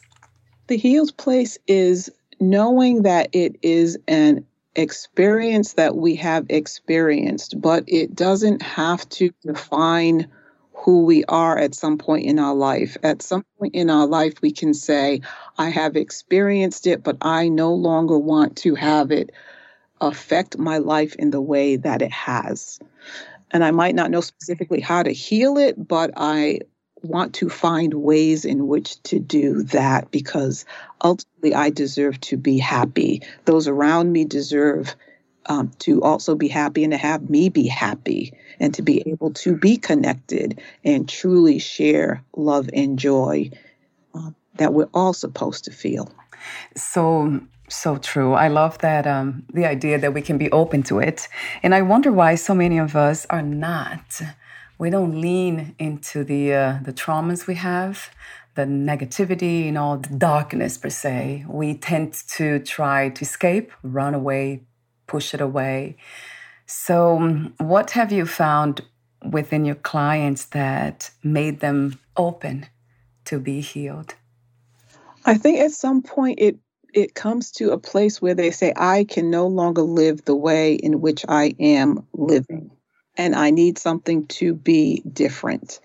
The 0.67 0.77
healed 0.77 1.15
place 1.17 1.57
is 1.67 2.11
knowing 2.39 3.03
that 3.03 3.29
it 3.31 3.57
is 3.61 3.97
an 4.07 4.45
experience 4.75 5.73
that 5.73 5.95
we 5.95 6.15
have 6.15 6.45
experienced, 6.49 7.61
but 7.61 7.83
it 7.87 8.15
doesn't 8.15 8.61
have 8.61 9.07
to 9.09 9.31
define 9.45 10.27
who 10.85 11.03
we 11.03 11.23
are 11.25 11.57
at 11.57 11.73
some 11.73 11.97
point 11.97 12.25
in 12.25 12.37
our 12.37 12.53
life. 12.53 12.95
At 13.01 13.23
some 13.23 13.43
point 13.57 13.73
in 13.73 13.89
our 13.89 14.05
life, 14.05 14.39
we 14.43 14.51
can 14.51 14.75
say, 14.75 15.21
I 15.57 15.69
have 15.69 15.95
experienced 15.95 16.85
it, 16.85 17.03
but 17.03 17.17
I 17.21 17.47
no 17.47 17.73
longer 17.73 18.19
want 18.19 18.55
to 18.57 18.75
have 18.75 19.09
it 19.09 19.31
affect 19.99 20.59
my 20.59 20.77
life 20.77 21.15
in 21.15 21.31
the 21.31 21.41
way 21.41 21.75
that 21.75 22.03
it 22.03 22.11
has. 22.11 22.77
And 23.49 23.65
I 23.65 23.71
might 23.71 23.95
not 23.95 24.11
know 24.11 24.21
specifically 24.21 24.79
how 24.79 25.01
to 25.01 25.11
heal 25.11 25.57
it, 25.57 25.87
but 25.87 26.11
I 26.17 26.59
want 27.01 27.33
to 27.35 27.49
find 27.49 27.95
ways 27.95 28.45
in 28.45 28.67
which 28.67 29.01
to 29.03 29.17
do 29.17 29.63
that 29.63 30.11
because 30.11 30.65
ultimately 31.03 31.55
I 31.55 31.71
deserve 31.71 32.21
to 32.21 32.37
be 32.37 32.59
happy. 32.59 33.23
Those 33.45 33.67
around 33.67 34.11
me 34.11 34.23
deserve 34.23 34.95
um, 35.47 35.71
to 35.79 36.01
also 36.01 36.35
be 36.35 36.47
happy 36.47 36.83
and 36.83 36.93
to 36.93 36.97
have 36.97 37.29
me 37.29 37.49
be 37.49 37.67
happy 37.67 38.33
and 38.59 38.73
to 38.73 38.81
be 38.81 39.03
able 39.07 39.31
to 39.33 39.55
be 39.55 39.77
connected 39.77 40.59
and 40.83 41.07
truly 41.07 41.59
share 41.59 42.23
love 42.35 42.69
and 42.73 42.97
joy 42.97 43.49
uh, 44.13 44.31
that 44.55 44.73
we're 44.73 44.89
all 44.93 45.13
supposed 45.13 45.65
to 45.65 45.71
feel. 45.71 46.11
So, 46.75 47.41
so 47.69 47.97
true. 47.97 48.33
I 48.33 48.47
love 48.47 48.77
that 48.79 49.07
um, 49.07 49.45
the 49.53 49.65
idea 49.65 49.99
that 49.99 50.13
we 50.13 50.21
can 50.21 50.37
be 50.37 50.51
open 50.51 50.83
to 50.83 50.99
it. 50.99 51.27
And 51.63 51.73
I 51.75 51.81
wonder 51.81 52.11
why 52.11 52.35
so 52.35 52.53
many 52.53 52.77
of 52.77 52.95
us 52.95 53.25
are 53.29 53.41
not. 53.41 54.21
We 54.77 54.89
don't 54.89 55.21
lean 55.21 55.75
into 55.79 56.23
the 56.23 56.53
uh, 56.53 56.79
the 56.83 56.91
traumas 56.91 57.47
we 57.47 57.55
have, 57.55 58.09
the 58.55 58.63
negativity, 58.63 59.65
you 59.65 59.71
know, 59.71 59.97
the 59.97 60.15
darkness 60.17 60.77
per 60.77 60.89
se. 60.89 61.45
We 61.47 61.75
tend 61.75 62.13
to 62.35 62.59
try 62.59 63.09
to 63.09 63.21
escape, 63.21 63.71
run 63.83 64.13
away, 64.13 64.63
push 65.07 65.33
it 65.33 65.41
away. 65.41 65.97
So, 66.65 67.17
um, 67.17 67.53
what 67.57 67.91
have 67.91 68.11
you 68.11 68.25
found 68.25 68.81
within 69.23 69.65
your 69.65 69.75
clients 69.75 70.45
that 70.45 71.11
made 71.23 71.59
them 71.59 71.99
open 72.17 72.67
to 73.25 73.39
be 73.39 73.61
healed? 73.61 74.15
I 75.25 75.35
think 75.35 75.59
at 75.59 75.71
some 75.71 76.01
point 76.01 76.39
it 76.39 76.57
it 76.93 77.13
comes 77.13 77.51
to 77.51 77.71
a 77.71 77.77
place 77.77 78.21
where 78.21 78.33
they 78.33 78.51
say, 78.51 78.71
I 78.75 79.03
can 79.03 79.29
no 79.29 79.47
longer 79.47 79.81
live 79.81 80.23
the 80.23 80.35
way 80.35 80.75
in 80.75 81.01
which 81.01 81.25
I 81.27 81.53
am 81.59 82.07
living. 82.13 82.71
And 83.17 83.35
I 83.35 83.51
need 83.51 83.77
something 83.77 84.27
to 84.27 84.53
be 84.53 85.03
different. 85.11 85.81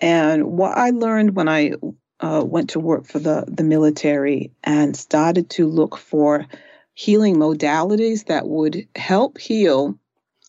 And 0.00 0.52
what 0.52 0.78
I 0.78 0.90
learned 0.90 1.34
when 1.34 1.48
I 1.48 1.72
uh, 2.20 2.44
went 2.46 2.70
to 2.70 2.80
work 2.80 3.06
for 3.06 3.18
the, 3.18 3.44
the 3.48 3.64
military 3.64 4.52
and 4.62 4.96
started 4.96 5.50
to 5.50 5.66
look 5.66 5.96
for 5.96 6.46
healing 6.94 7.36
modalities 7.36 8.26
that 8.26 8.46
would 8.46 8.86
help 8.96 9.38
heal, 9.38 9.98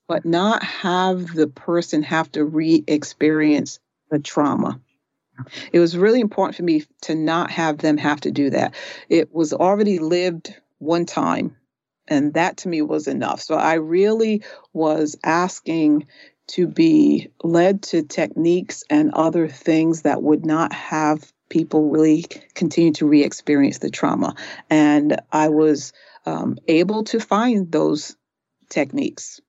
but 0.08 0.26
not 0.26 0.64
have 0.64 1.34
the 1.34 1.48
person 1.48 2.04
have 2.04 2.32
to 2.34 2.44
re 2.44 2.84
experience 2.88 3.80
the 4.10 4.20
trauma. 4.20 4.80
It 5.72 5.80
was 5.80 5.98
really 5.98 6.20
important 6.22 6.56
for 6.56 6.64
me 6.64 6.86
to 7.04 7.16
not 7.16 7.50
have 7.52 7.80
them 7.80 7.98
have 7.98 8.22
to 8.22 8.32
do 8.32 8.50
that. 8.52 8.76
It 9.10 9.34
was 9.34 9.54
already 9.54 10.00
lived 10.00 10.56
one 10.78 11.06
time, 11.06 11.56
and 12.08 12.34
that 12.36 12.58
to 12.58 12.70
me 12.70 12.82
was 12.82 13.08
enough. 13.08 13.42
So 13.42 13.56
I 13.56 13.76
really 13.76 14.44
was 14.74 15.18
asking 15.24 16.08
to 16.48 16.68
be 16.68 17.30
led 17.44 17.82
to 17.84 18.04
techniques 18.04 18.84
and 18.90 19.12
other 19.14 19.48
things 19.48 20.02
that 20.02 20.22
would 20.22 20.46
not 20.46 20.74
have 20.74 21.32
people 21.50 21.90
really 21.90 22.26
continue 22.54 22.92
to 22.92 23.08
re 23.08 23.24
experience 23.24 23.78
the 23.80 23.90
trauma. 23.90 24.36
And 24.70 25.22
I 25.32 25.50
was 25.50 25.94
um, 26.26 26.58
able 26.68 27.04
to 27.06 27.20
find 27.20 27.72
those 27.72 28.16
techniques. 28.70 29.40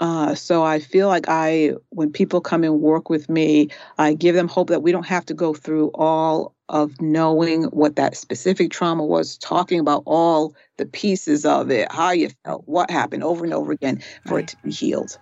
Uh, 0.00 0.34
so 0.34 0.64
I 0.64 0.78
feel 0.80 1.08
like 1.08 1.26
I, 1.28 1.72
when 1.90 2.10
people 2.10 2.40
come 2.40 2.64
and 2.64 2.80
work 2.80 3.10
with 3.10 3.28
me, 3.28 3.68
I 3.98 4.14
give 4.14 4.34
them 4.34 4.48
hope 4.48 4.68
that 4.68 4.82
we 4.82 4.92
don't 4.92 5.06
have 5.06 5.26
to 5.26 5.34
go 5.34 5.52
through 5.52 5.90
all 5.94 6.54
of 6.70 6.98
knowing 7.02 7.64
what 7.64 7.96
that 7.96 8.16
specific 8.16 8.70
trauma 8.70 9.04
was, 9.04 9.36
talking 9.36 9.78
about 9.78 10.02
all 10.06 10.54
the 10.78 10.86
pieces 10.86 11.44
of 11.44 11.70
it, 11.70 11.92
how 11.92 12.12
you 12.12 12.30
felt, 12.44 12.62
what 12.66 12.90
happened 12.90 13.24
over 13.24 13.44
and 13.44 13.52
over 13.52 13.72
again 13.72 14.02
for 14.26 14.36
right. 14.36 14.44
it 14.44 14.48
to 14.48 14.56
be 14.64 14.70
healed. 14.70 15.18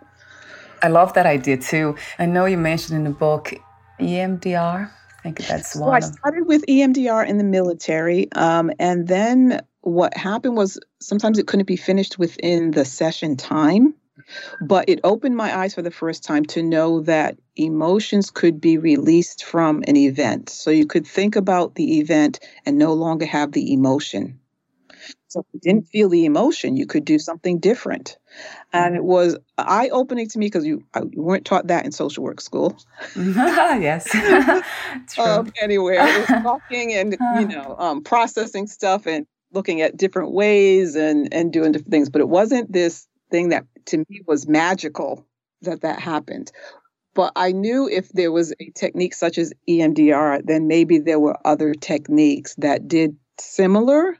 I 0.81 0.89
love 0.89 1.13
that 1.15 1.27
idea 1.27 1.57
too. 1.57 1.97
I 2.21 2.27
know 2.27 2.45
you 2.45 2.57
mentioned 2.57 2.97
in 2.97 3.05
the 3.05 3.11
book 3.11 3.55
EMDR. 3.99 4.91
Think 5.35 5.47
that's 5.47 5.77
one. 5.77 6.03
So 6.03 6.09
I 6.09 6.11
started 6.11 6.47
with 6.47 6.65
EMDR 6.67 7.27
in 7.27 7.39
the 7.39 7.45
military, 7.45 8.31
um, 8.33 8.71
and 8.79 9.09
then 9.09 9.61
what 9.83 10.17
happened 10.17 10.57
was 10.57 10.79
sometimes 11.01 11.39
it 11.39 11.47
couldn't 11.47 11.67
be 11.67 11.77
finished 11.77 12.19
within 12.19 12.73
the 12.73 12.85
session 12.85 13.37
time. 13.37 13.95
But 14.61 14.89
it 14.89 15.01
opened 15.05 15.37
my 15.37 15.57
eyes 15.57 15.75
for 15.75 15.83
the 15.83 15.91
first 15.91 16.23
time 16.25 16.45
to 16.47 16.63
know 16.63 17.01
that 17.03 17.39
emotions 17.57 18.31
could 18.31 18.61
be 18.61 18.77
released 18.77 19.45
from 19.45 19.83
an 19.87 19.97
event. 19.97 20.51
So 20.51 20.71
you 20.71 20.87
could 20.87 21.07
think 21.07 21.37
about 21.37 21.77
the 21.77 21.99
event 22.01 22.41
and 22.67 22.77
no 22.77 22.93
longer 22.93 23.25
have 23.27 23.53
the 23.53 23.73
emotion. 23.73 24.38
So 25.29 25.41
if 25.41 25.47
you 25.53 25.61
didn't 25.61 25.89
feel 25.89 26.09
the 26.09 26.25
emotion, 26.25 26.77
you 26.77 26.87
could 26.87 27.05
do 27.05 27.19
something 27.19 27.59
different. 27.59 28.19
And 28.73 28.97
it 28.97 29.05
was 29.05 29.37
eye 29.57 29.89
opening 29.91 30.29
to 30.29 30.39
me 30.39 30.47
because 30.47 30.67
you, 30.67 30.85
you 31.13 31.23
weren't 31.23 31.45
taught 31.45 31.67
that 31.69 31.85
in 31.85 31.93
social 31.93 32.25
work 32.25 32.41
school. 32.41 32.79
yes. 33.17 34.15
um, 35.19 35.53
anywhere. 35.61 36.07
It 36.07 36.19
was 36.21 36.27
talking 36.43 36.93
and, 36.95 37.17
you 37.39 37.47
know, 37.47 37.77
um, 37.79 38.03
processing 38.03 38.67
stuff 38.67 39.07
and 39.07 39.27
looking 39.53 39.81
at 39.81 39.97
different 39.97 40.33
ways 40.33 40.97
and, 40.97 41.33
and 41.33 41.53
doing 41.53 41.73
different 41.73 41.91
things. 41.91 42.11
But 42.11 42.21
it 42.21 42.29
wasn't 42.29 42.73
this 42.73 43.07
thing 43.31 43.51
that 43.51 43.65
to 43.87 43.99
me 43.99 44.21
was 44.27 44.49
magical 44.49 45.27
that 45.63 45.83
that 45.83 46.01
happened. 46.01 46.53
But 47.15 47.33
I 47.35 47.53
knew 47.53 47.89
if 47.89 48.11
there 48.11 48.31
was 48.31 48.53
a 48.61 48.71
technique 48.77 49.15
such 49.15 49.39
as 49.39 49.53
EMDR, 49.69 50.43
then 50.45 50.69
maybe 50.69 50.99
there 50.99 51.19
were 51.19 51.37
other 51.45 51.75
techniques 51.75 52.55
that 52.59 52.87
did 52.87 53.17
similar, 53.41 54.17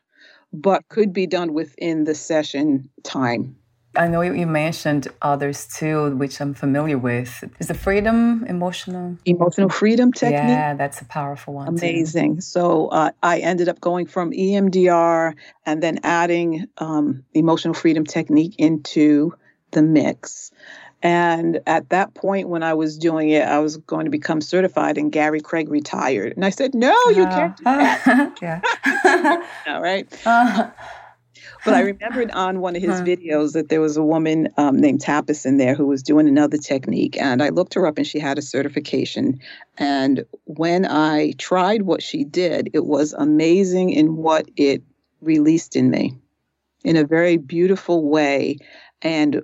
but 0.53 0.89
could 0.89 1.13
be 1.13 1.27
done 1.27 1.53
within 1.55 2.05
the 2.05 2.15
session 2.15 2.91
time. 3.03 3.57
I 3.97 4.07
know 4.07 4.21
you 4.21 4.47
mentioned 4.47 5.09
others 5.23 5.67
too, 5.67 6.15
which 6.17 6.41
I'm 6.41 6.55
familiar 6.55 6.99
with. 6.99 7.45
Is 7.59 7.67
the 7.67 7.75
freedom 7.75 8.45
emotional? 8.47 9.17
Emotional 9.25 9.69
freedom 9.69 10.13
technique? 10.13 10.51
Yeah, 10.51 10.75
that's 10.75 11.01
a 11.01 11.05
powerful 11.05 11.55
one. 11.55 11.69
Amazing. 11.69 12.37
Too. 12.37 12.41
So 12.43 12.89
uh, 12.89 13.11
I 13.23 13.39
ended 13.39 13.69
up 13.69 13.81
going 13.81 14.07
from 14.07 14.31
EMDR 14.31 15.35
and 15.67 15.83
then 15.83 16.01
adding 16.05 16.67
um, 16.79 17.25
emotional 17.35 17.75
freedom 17.75 18.05
technique 18.05 18.55
into 18.59 19.33
the 19.73 19.83
mix. 19.83 20.51
And 21.03 21.61
at 21.67 21.91
that 21.91 22.15
point, 22.15 22.49
when 22.49 22.63
I 22.63 22.75
was 22.75 22.99
doing 22.99 23.31
it, 23.31 23.47
I 23.47 23.61
was 23.61 23.77
going 23.77 24.07
to 24.07 24.11
become 24.11 24.41
certified, 24.41 24.99
and 24.99 25.13
Gary 25.13 25.41
Craig 25.41 25.69
retired. 25.69 26.33
And 26.35 26.45
I 26.45 26.51
said, 26.51 26.75
No, 26.75 26.95
you 27.11 27.25
uh, 27.25 27.35
can't 27.35 27.57
do 27.57 27.65
that. 27.65 28.39
yeah. 28.43 29.43
All 29.67 29.83
right. 29.83 30.09
Uh, 30.27 30.71
but 31.65 31.75
I 31.75 31.81
remembered 31.81 32.31
on 32.31 32.61
one 32.61 32.77
of 32.77 32.83
his 32.83 33.01
videos 33.03 33.53
that 33.53 33.69
there 33.69 33.81
was 33.81 33.97
a 33.97 34.03
woman 34.03 34.49
um, 34.57 34.77
named 34.77 35.01
Tapas 35.01 35.45
in 35.45 35.57
there 35.57 35.75
who 35.75 35.87
was 35.87 36.03
doing 36.03 36.29
another 36.29 36.57
technique. 36.57 37.17
And 37.21 37.43
I 37.43 37.49
looked 37.51 37.75
her 37.75 37.87
up, 37.87 37.99
and 37.99 38.07
she 38.07 38.19
had 38.19 38.39
a 38.39 38.43
certification. 38.43 39.41
And 39.77 40.25
when 40.45 40.87
I 40.87 41.33
tried 41.39 41.83
what 41.83 42.03
she 42.03 42.25
did, 42.25 42.71
it 42.75 42.87
was 42.87 43.13
amazing 43.13 43.91
in 43.91 44.17
what 44.17 44.49
it 44.57 44.83
released 45.21 45.77
in 45.77 45.91
me 45.91 46.17
in 46.85 46.97
a 46.97 47.05
very 47.05 47.37
beautiful 47.37 48.09
way. 48.09 48.59
And 49.03 49.43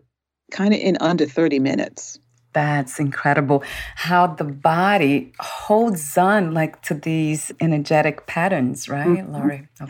kind 0.50 0.74
of 0.74 0.80
in 0.80 0.96
under 1.00 1.26
30 1.26 1.58
minutes. 1.58 2.18
That's 2.52 3.00
incredible. 3.00 3.64
How 3.96 4.28
the 4.28 4.44
body 4.44 5.32
holds 5.40 6.16
on 6.16 6.54
like 6.54 6.80
to 6.82 6.94
these 6.94 7.52
energetic 7.60 8.26
patterns, 8.26 8.88
right, 8.88 9.06
mm-hmm. 9.06 9.32
Laurie? 9.32 9.68
Oh, 9.80 9.88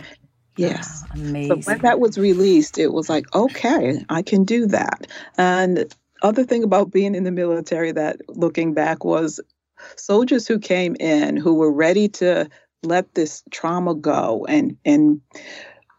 yes. 0.56 1.04
Wow, 1.14 1.22
amazing. 1.22 1.62
So 1.62 1.70
when 1.70 1.82
that 1.82 2.00
was 2.00 2.16
released, 2.16 2.78
it 2.78 2.92
was 2.92 3.10
like, 3.10 3.26
okay, 3.34 4.02
I 4.08 4.22
can 4.22 4.44
do 4.44 4.66
that. 4.68 5.06
And 5.36 5.94
other 6.22 6.44
thing 6.44 6.64
about 6.64 6.90
being 6.90 7.14
in 7.14 7.24
the 7.24 7.30
military 7.30 7.92
that 7.92 8.16
looking 8.28 8.72
back 8.72 9.04
was 9.04 9.40
soldiers 9.96 10.48
who 10.48 10.58
came 10.58 10.96
in 10.98 11.36
who 11.36 11.54
were 11.54 11.72
ready 11.72 12.08
to 12.08 12.48
let 12.82 13.14
this 13.14 13.42
trauma 13.50 13.94
go 13.94 14.46
and 14.48 14.76
and 14.84 15.20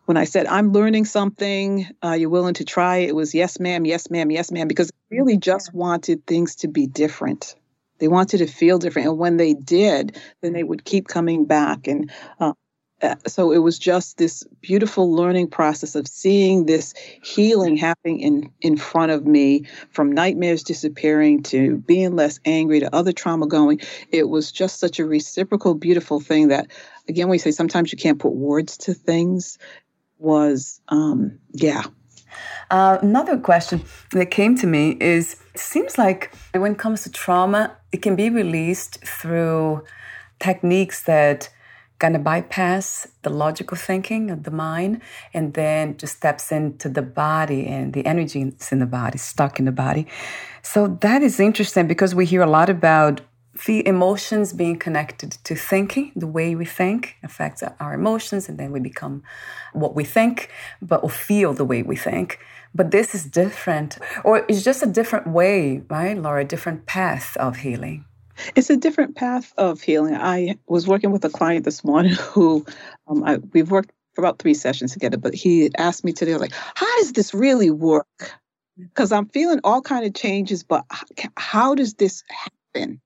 when 0.06 0.18
I 0.18 0.26
said, 0.26 0.46
I'm 0.46 0.72
learning 0.72 1.06
something, 1.06 1.88
uh, 2.04 2.14
you're 2.14 2.30
willing 2.30 2.54
to 2.56 2.66
try, 2.66 2.98
it 2.98 3.16
was 3.16 3.34
yes, 3.34 3.60
ma'am, 3.60 3.86
yes, 3.86 4.10
ma'am, 4.10 4.32
yes, 4.32 4.52
ma'am, 4.52 4.68
because 4.68 4.88
they 4.88 5.18
really 5.18 5.38
just 5.38 5.74
wanted 5.74 6.26
things 6.26 6.56
to 6.58 6.68
be 6.68 6.88
different. 6.88 7.56
They 8.00 8.08
wanted 8.08 8.40
to 8.40 8.48
feel 8.48 8.78
different. 8.78 9.08
And 9.08 9.18
when 9.18 9.38
they 9.38 9.54
did, 9.54 10.20
then 10.42 10.54
they 10.54 10.64
would 10.64 10.86
keep 10.86 11.08
coming 11.08 11.46
back. 11.46 11.88
And 11.88 12.12
uh, 12.40 12.54
uh, 13.02 13.16
so 13.28 13.52
it 13.52 13.60
was 13.60 13.78
just 13.80 14.18
this 14.18 14.44
beautiful 14.62 15.14
learning 15.14 15.48
process 15.48 15.96
of 15.96 16.08
seeing 16.08 16.66
this 16.66 16.94
healing 17.24 17.76
happening 17.76 18.20
in, 18.20 18.50
in 18.62 18.78
front 18.78 19.12
of 19.12 19.26
me 19.26 19.64
from 19.92 20.12
nightmares 20.12 20.64
disappearing 20.64 21.44
to 21.44 21.78
being 21.78 22.16
less 22.16 22.40
angry 22.46 22.80
to 22.80 22.96
other 22.96 23.12
trauma 23.12 23.48
going. 23.48 23.80
It 24.12 24.30
was 24.30 24.52
just 24.52 24.80
such 24.80 25.00
a 25.00 25.06
reciprocal, 25.06 25.74
beautiful 25.76 26.20
thing 26.20 26.50
that, 26.50 26.68
again, 27.10 27.28
we 27.28 27.38
say 27.38 27.52
sometimes 27.52 27.92
you 27.92 27.98
can't 27.98 28.20
put 28.20 28.34
words 28.34 28.78
to 28.80 28.94
things 28.94 29.58
was, 30.26 30.82
um, 30.90 31.40
yeah. 31.54 31.84
Uh, 32.72 32.98
another 33.02 33.38
question 33.38 33.84
that 34.12 34.32
came 34.32 34.58
to 34.58 34.68
me 34.68 34.98
is 35.00 35.38
it 35.54 35.60
seems 35.60 35.98
like 35.98 36.36
when 36.54 36.74
it 36.74 36.80
comes 36.80 37.04
to 37.04 37.12
trauma, 37.12 37.78
it 37.92 38.02
can 38.02 38.16
be 38.16 38.30
released 38.30 39.06
through 39.06 39.84
techniques 40.40 41.04
that 41.04 41.50
kind 42.00 42.16
of 42.16 42.24
bypass 42.24 43.08
the 43.22 43.30
logical 43.30 43.78
thinking 43.78 44.30
of 44.30 44.44
the 44.44 44.52
mind 44.52 45.02
and 45.34 45.54
then 45.54 45.96
just 45.96 46.18
steps 46.18 46.52
into 46.52 46.90
the 46.90 47.02
body 47.02 47.66
and 47.66 47.94
the 47.94 48.06
energy 48.06 48.42
is 48.42 48.72
in 48.72 48.80
the 48.80 48.86
body, 48.86 49.18
stuck 49.18 49.60
in 49.60 49.66
the 49.66 49.72
body. 49.72 50.06
So 50.62 50.88
that 51.02 51.22
is 51.22 51.40
interesting 51.40 51.88
because 51.88 52.14
we 52.14 52.26
hear 52.26 52.42
a 52.42 52.50
lot 52.50 52.70
about 52.70 53.22
the 53.66 53.88
emotions 53.88 54.52
being 54.52 54.78
connected 54.78 55.32
to 55.44 55.56
thinking, 55.56 56.12
the 56.16 56.28
way 56.28 56.56
we 56.56 56.66
think 56.66 57.16
affects 57.24 57.64
our 57.80 57.94
emotions, 57.94 58.50
and 58.50 58.58
then 58.58 58.72
we 58.72 58.80
become 58.80 59.24
what 59.74 59.96
we 59.96 60.04
think, 60.04 60.50
but 60.82 61.04
or 61.04 61.10
feel 61.10 61.54
the 61.54 61.66
way 61.66 61.82
we 61.82 61.96
think. 61.96 62.40
But 62.74 62.92
this 62.92 63.16
is 63.16 63.24
different, 63.26 63.98
or 64.26 64.46
it's 64.50 64.64
just 64.64 64.84
a 64.84 64.88
different 64.88 65.28
way, 65.28 65.82
right, 65.90 66.18
Laura? 66.18 66.42
A 66.42 66.46
different 66.46 66.86
path 66.86 67.38
of 67.38 67.58
healing. 67.58 68.06
It's 68.56 68.70
a 68.70 68.76
different 68.76 69.16
path 69.16 69.54
of 69.58 69.82
healing. 69.82 70.16
I 70.16 70.58
was 70.68 70.86
working 70.86 71.12
with 71.12 71.24
a 71.24 71.30
client 71.30 71.64
this 71.64 71.86
morning 71.86 72.12
who 72.34 72.66
um, 73.08 73.24
I, 73.24 73.38
we've 73.54 73.72
worked 73.72 73.92
for 74.14 74.22
about 74.22 74.40
three 74.40 74.54
sessions 74.54 74.92
together, 74.92 75.18
but 75.18 75.34
he 75.34 75.70
asked 75.78 76.04
me 76.04 76.12
today, 76.12 76.36
like, 76.36 76.52
how 76.54 76.98
does 76.98 77.14
this 77.14 77.34
really 77.34 77.70
work? 77.70 78.34
Because 78.78 79.14
I'm 79.14 79.28
feeling 79.28 79.62
all 79.64 79.82
kind 79.82 80.06
of 80.06 80.14
changes, 80.14 80.64
but 80.64 80.86
how 81.38 81.76
does 81.76 81.94
this 81.94 82.24
happen? 82.30 82.65
Happen. 82.76 83.02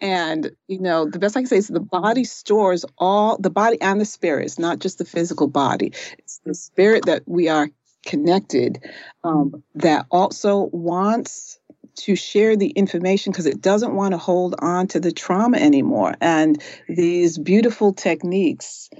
And, 0.00 0.50
you 0.68 0.80
know, 0.80 1.08
the 1.08 1.18
best 1.18 1.36
I 1.36 1.40
can 1.40 1.46
say 1.46 1.56
is 1.56 1.68
the 1.68 1.80
body 1.80 2.24
stores 2.24 2.84
all 2.98 3.38
the 3.38 3.50
body 3.50 3.80
and 3.80 4.00
the 4.00 4.04
spirit. 4.04 4.44
It's 4.44 4.58
not 4.58 4.78
just 4.78 4.98
the 4.98 5.04
physical 5.04 5.48
body, 5.48 5.92
it's 6.18 6.40
the 6.44 6.54
spirit 6.54 7.06
that 7.06 7.22
we 7.26 7.48
are 7.48 7.68
connected 8.04 8.82
um, 9.24 9.62
that 9.74 10.06
also 10.10 10.68
wants 10.72 11.58
to 11.96 12.14
share 12.14 12.56
the 12.56 12.68
information 12.70 13.32
because 13.32 13.46
it 13.46 13.62
doesn't 13.62 13.94
want 13.94 14.12
to 14.12 14.18
hold 14.18 14.54
on 14.58 14.86
to 14.86 15.00
the 15.00 15.10
trauma 15.10 15.56
anymore. 15.56 16.14
And 16.20 16.62
these 16.88 17.38
beautiful 17.38 17.94
techniques 17.94 18.90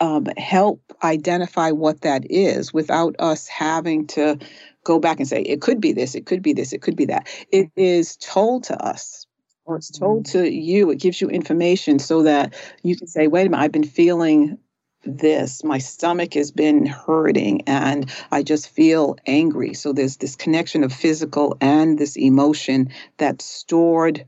um, 0.00 0.26
help 0.36 0.82
identify 1.02 1.70
what 1.70 2.02
that 2.02 2.30
is 2.30 2.74
without 2.74 3.16
us 3.18 3.48
having 3.48 4.06
to 4.08 4.38
go 4.84 4.98
back 4.98 5.18
and 5.18 5.26
say, 5.26 5.40
it 5.40 5.62
could 5.62 5.80
be 5.80 5.92
this, 5.92 6.14
it 6.14 6.26
could 6.26 6.42
be 6.42 6.52
this, 6.52 6.74
it 6.74 6.82
could 6.82 6.96
be 6.96 7.06
that. 7.06 7.26
It 7.50 7.70
is 7.76 8.16
told 8.18 8.64
to 8.64 8.76
us 8.84 9.23
or 9.64 9.76
it's 9.76 9.90
told 9.90 10.26
to 10.26 10.50
you, 10.50 10.90
it 10.90 10.98
gives 10.98 11.20
you 11.20 11.28
information 11.28 11.98
so 11.98 12.22
that 12.22 12.54
you 12.82 12.96
can 12.96 13.06
say, 13.06 13.26
wait 13.28 13.46
a 13.46 13.50
minute, 13.50 13.62
I've 13.62 13.72
been 13.72 13.84
feeling 13.84 14.58
this. 15.04 15.64
My 15.64 15.78
stomach 15.78 16.34
has 16.34 16.50
been 16.50 16.86
hurting 16.86 17.62
and 17.66 18.10
I 18.30 18.42
just 18.42 18.70
feel 18.70 19.16
angry. 19.26 19.74
So 19.74 19.92
there's 19.92 20.16
this 20.18 20.36
connection 20.36 20.84
of 20.84 20.92
physical 20.92 21.56
and 21.60 21.98
this 21.98 22.16
emotion 22.16 22.90
that's 23.18 23.44
stored 23.44 24.24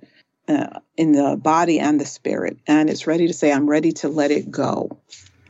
uh, 0.49 0.81
in 0.96 1.12
the 1.12 1.37
body 1.37 1.79
and 1.79 2.01
the 2.01 2.07
spirit. 2.07 2.59
And 2.66 2.88
it's 2.88 3.07
ready 3.07 3.27
to 3.27 3.33
say, 3.33 3.53
I'm 3.53 3.68
ready 3.68 3.92
to 3.92 4.09
let 4.09 4.31
it 4.31 4.51
go. 4.51 4.99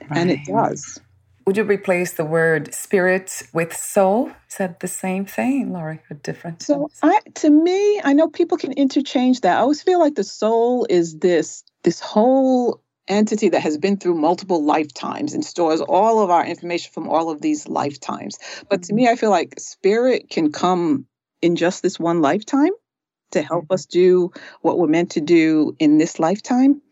Right. 0.08 0.20
And 0.20 0.30
it 0.30 0.44
does. 0.44 1.00
Would 1.46 1.56
you 1.56 1.62
replace 1.62 2.14
the 2.14 2.24
word 2.24 2.74
spirit 2.74 3.44
with 3.52 3.76
soul? 3.76 4.32
Is 4.50 4.56
that 4.56 4.80
the 4.80 4.88
same 4.88 5.24
thing, 5.24 5.72
Laurie, 5.72 6.00
or 6.10 6.16
different? 6.16 6.60
So, 6.60 6.90
I, 7.04 7.20
to 7.36 7.50
me, 7.50 8.00
I 8.02 8.14
know 8.14 8.28
people 8.28 8.58
can 8.58 8.72
interchange 8.72 9.42
that. 9.42 9.56
I 9.56 9.60
always 9.60 9.80
feel 9.80 10.00
like 10.00 10.16
the 10.16 10.24
soul 10.24 10.88
is 10.90 11.18
this 11.18 11.62
this 11.84 12.00
whole 12.00 12.82
entity 13.06 13.48
that 13.50 13.60
has 13.60 13.78
been 13.78 13.96
through 13.96 14.14
multiple 14.14 14.64
lifetimes 14.64 15.34
and 15.34 15.44
stores 15.44 15.80
all 15.80 16.20
of 16.20 16.30
our 16.30 16.44
information 16.44 16.90
from 16.92 17.08
all 17.08 17.30
of 17.30 17.40
these 17.40 17.68
lifetimes. 17.68 18.38
But 18.68 18.82
to 18.84 18.92
me, 18.92 19.04
mm-hmm. 19.04 19.12
I 19.12 19.16
feel 19.16 19.30
like 19.30 19.60
spirit 19.60 20.28
can 20.28 20.50
come 20.50 21.06
in 21.42 21.54
just 21.54 21.80
this 21.80 22.00
one 22.00 22.22
lifetime 22.22 22.72
to 23.30 23.42
help 23.42 23.66
mm-hmm. 23.66 23.74
us 23.74 23.86
do 23.86 24.32
what 24.62 24.78
we're 24.78 24.88
meant 24.88 25.12
to 25.12 25.20
do 25.20 25.76
in 25.78 25.98
this 25.98 26.18
lifetime. 26.18 26.82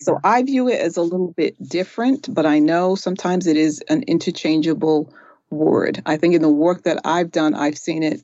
So 0.00 0.18
I 0.24 0.42
view 0.42 0.68
it 0.68 0.80
as 0.80 0.96
a 0.96 1.02
little 1.02 1.32
bit 1.32 1.56
different, 1.62 2.32
but 2.32 2.46
I 2.46 2.58
know 2.58 2.94
sometimes 2.94 3.46
it 3.46 3.56
is 3.56 3.82
an 3.88 4.02
interchangeable 4.04 5.12
word. 5.50 6.02
I 6.06 6.16
think 6.16 6.34
in 6.34 6.42
the 6.42 6.48
work 6.48 6.82
that 6.84 7.00
I've 7.04 7.30
done, 7.30 7.54
I've 7.54 7.78
seen 7.78 8.02
it 8.02 8.22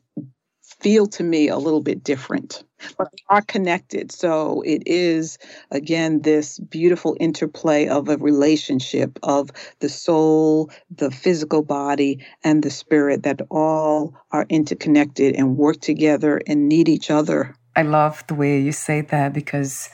feel 0.81 1.07
to 1.07 1.23
me 1.23 1.49
a 1.49 1.59
little 1.59 1.83
bit 1.83 2.03
different, 2.03 2.65
but 2.97 3.09
they 3.13 3.23
are 3.29 3.43
connected. 3.43 4.11
So 4.13 4.63
it 4.63 4.83
is, 4.87 5.39
again, 5.71 6.23
this 6.23 6.59
beautiful 6.59 7.17
interplay 7.21 7.87
of 7.87 8.09
a 8.09 8.17
relationship 8.17 9.19
of 9.23 9.51
the 9.81 9.89
soul, 9.89 10.71
the 10.95 11.11
physical 11.11 11.63
body, 11.63 12.25
and 12.45 12.63
the 12.63 12.71
spirit 12.71 13.25
that 13.25 13.43
all 13.51 14.15
are 14.33 14.47
interconnected 14.49 15.35
and 15.37 15.57
work 15.57 15.81
together 15.81 16.41
and 16.47 16.69
need 16.69 16.89
each 16.89 17.11
other. 17.11 17.55
I 17.77 17.83
love 17.83 18.25
the 18.27 18.35
way 18.35 18.61
you 18.61 18.73
say 18.73 19.03
that 19.03 19.33
because 19.33 19.91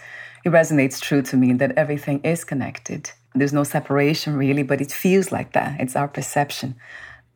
it 0.47 0.53
resonates 0.53 1.01
true 1.01 1.23
to 1.23 1.37
me 1.37 1.53
that 1.55 1.73
everything 1.77 2.21
is 2.23 2.45
connected. 2.45 3.11
There's 3.35 3.53
no 3.53 3.65
separation 3.65 4.37
really, 4.37 4.63
but 4.63 4.81
it 4.81 4.93
feels 4.93 5.33
like 5.33 5.55
that. 5.55 5.81
It's 5.81 5.97
our 5.97 6.07
perception 6.07 6.77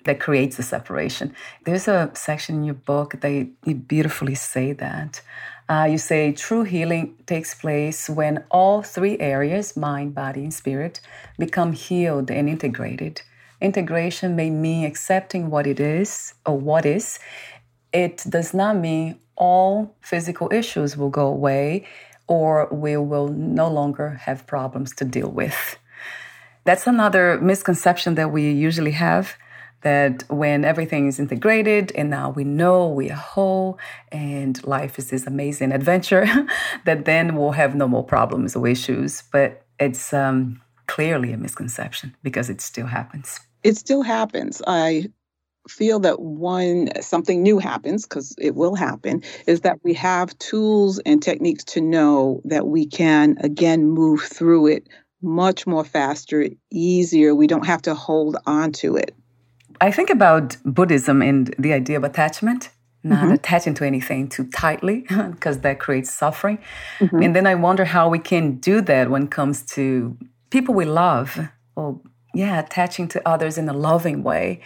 that 0.05 0.21
creates 0.21 0.57
the 0.57 0.63
separation. 0.63 1.35
There's 1.65 1.89
a 1.89 2.13
section 2.15 2.55
in 2.59 2.65
your 2.65 2.77
book 2.93 3.17
that 3.21 3.49
you 3.65 3.75
beautifully 3.75 4.37
say 4.37 4.73
that. 4.75 5.23
Uh, 5.69 5.89
you 5.91 5.99
say 5.99 6.31
true 6.31 6.63
healing 6.63 7.17
takes 7.27 7.53
place 7.53 8.09
when 8.09 8.45
all 8.49 8.81
three 8.81 9.19
areas, 9.19 9.77
mind, 9.77 10.15
body, 10.15 10.45
and 10.45 10.55
spirit, 10.55 11.01
become 11.37 11.73
healed 11.73 12.31
and 12.31 12.49
integrated. 12.49 13.23
Integration 13.61 14.37
may 14.37 14.51
mean 14.51 14.85
accepting 14.85 15.51
what 15.51 15.67
it 15.67 15.81
is 15.81 16.35
or 16.47 16.57
what 16.57 16.87
is. 16.87 17.19
It 17.93 18.25
does 18.29 18.55
not 18.55 18.77
mean 18.77 19.19
all 19.35 19.97
physical 20.01 20.49
issues 20.53 20.97
will 20.97 21.11
go 21.11 21.27
away 21.27 21.87
or 22.31 22.69
we 22.71 22.97
will 22.97 23.27
no 23.29 23.69
longer 23.69 24.11
have 24.23 24.47
problems 24.47 24.95
to 24.95 25.05
deal 25.05 25.29
with. 25.29 25.77
That's 26.65 26.87
another 26.87 27.41
misconception 27.41 28.15
that 28.15 28.31
we 28.31 28.49
usually 28.53 28.93
have 28.93 29.35
that 29.83 30.23
when 30.29 30.65
everything 30.65 31.09
is 31.09 31.19
integrated 31.19 31.91
and 31.97 32.09
now 32.09 32.31
we 32.31 32.45
know 32.45 32.87
we 32.87 33.11
are 33.11 33.17
whole 33.17 33.79
and 34.13 34.65
life 34.65 34.97
is 34.97 35.11
this 35.11 35.27
amazing 35.27 35.73
adventure, 35.73 36.27
that 36.85 37.05
then 37.05 37.35
we'll 37.35 37.53
have 37.53 37.75
no 37.75 37.89
more 37.89 38.05
problems 38.05 38.55
or 38.55 38.69
issues. 38.69 39.25
But 39.33 39.65
it's 39.81 40.13
um, 40.13 40.61
clearly 40.87 41.33
a 41.33 41.37
misconception 41.37 42.15
because 42.23 42.49
it 42.49 42.61
still 42.61 42.87
happens. 42.87 43.41
It 43.65 43.77
still 43.77 44.03
happens. 44.03 44.63
I 44.69 45.11
feel 45.69 46.01
that 46.01 46.21
when 46.21 46.91
something 47.03 47.43
new 47.43 47.59
happens, 47.59 48.05
because 48.05 48.35
it 48.39 48.55
will 48.55 48.75
happen, 48.75 49.23
is 49.47 49.61
that 49.63 49.79
we 49.83 49.95
have 49.95 50.37
tools 50.39 50.99
and 51.05 51.23
techniques 51.23 51.65
to 51.65 51.81
know 51.81 52.41
that 52.45 52.67
we 52.67 52.87
can 52.87 53.37
again 53.41 53.87
move 53.87 54.23
through 54.23 54.69
it 54.69 54.89
much 55.23 55.67
more 55.67 55.85
faster, 55.85 56.49
easier. 56.71 57.35
We 57.35 57.47
don't 57.47 57.67
have 57.67 57.83
to 57.83 57.95
hold 57.95 58.37
on 58.47 58.73
to 58.73 58.97
it. 58.97 59.15
I 59.81 59.91
think 59.91 60.11
about 60.11 60.57
Buddhism 60.65 61.23
and 61.23 61.55
the 61.59 61.73
idea 61.73 61.97
of 61.97 62.05
attachment, 62.05 62.71
not 63.03 63.25
mm-hmm. 63.25 63.33
attaching 63.33 63.75
to 63.75 63.85
anything 63.85 64.29
too 64.29 64.47
tightly, 64.49 65.07
because 65.31 65.61
that 65.61 65.79
creates 65.79 66.11
suffering. 66.11 66.59
Mm-hmm. 66.99 67.23
And 67.23 67.37
then 67.37 67.47
I 67.47 67.55
wonder 67.55 67.85
how 67.85 68.09
we 68.09 68.19
can 68.19 68.57
do 68.57 68.81
that 68.83 69.11
when 69.11 69.25
it 69.25 69.31
comes 69.31 69.63
to 69.75 70.17
people 70.51 70.75
we 70.75 70.85
love, 70.85 71.39
or 71.77 72.01
yeah, 72.35 72.61
attaching 72.61 73.09
to 73.09 73.29
others 73.29 73.59
in 73.59 73.69
a 73.69 73.73
loving 73.73 74.23
way 74.23 74.61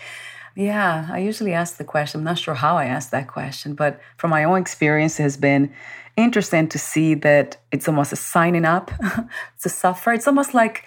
Yeah, 0.57 1.09
I 1.11 1.19
usually 1.19 1.53
ask 1.53 1.77
the 1.79 1.85
question. 1.85 2.21
I'm 2.21 2.25
not 2.25 2.39
sure 2.39 2.55
how 2.55 2.77
I 2.77 2.85
ask 2.85 3.11
that 3.11 3.27
question, 3.27 3.75
but 3.75 4.01
from 4.17 4.31
my 4.31 4.45
own 4.45 4.61
experience, 4.61 5.19
it 5.19 5.25
has 5.25 5.37
been 5.37 5.73
interesting 6.17 6.69
to 6.69 6.79
see 6.79 7.15
that 7.15 7.57
it's 7.73 7.89
almost 7.89 8.13
a 8.13 8.17
signing 8.17 8.65
up 8.65 8.93
to 9.63 9.69
suffer. 9.69 10.13
It's 10.13 10.29
almost 10.29 10.55
like 10.55 10.85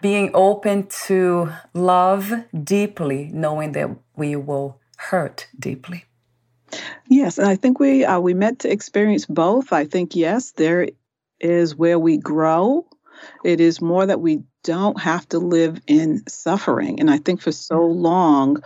being 0.00 0.30
open 0.32 0.86
to 1.06 1.52
love 1.74 2.32
deeply, 2.62 3.30
knowing 3.32 3.72
that 3.72 3.90
we 4.16 4.36
will 4.36 4.80
hurt 4.96 5.48
deeply. 5.58 6.04
Yes, 7.08 7.38
and 7.38 7.48
I 7.48 7.56
think 7.56 7.80
we 7.80 8.04
uh, 8.04 8.20
we 8.20 8.32
meant 8.32 8.60
to 8.60 8.70
experience 8.70 9.26
both. 9.26 9.72
I 9.72 9.86
think 9.86 10.14
yes, 10.14 10.52
there 10.52 10.88
is 11.40 11.74
where 11.74 11.98
we 11.98 12.16
grow. 12.16 12.86
It 13.44 13.60
is 13.60 13.80
more 13.80 14.06
that 14.06 14.20
we 14.20 14.44
don't 14.62 15.00
have 15.00 15.28
to 15.30 15.40
live 15.40 15.80
in 15.88 16.22
suffering, 16.28 17.00
and 17.00 17.10
I 17.10 17.18
think 17.18 17.42
for 17.42 17.50
so 17.50 17.84
long, 17.84 18.62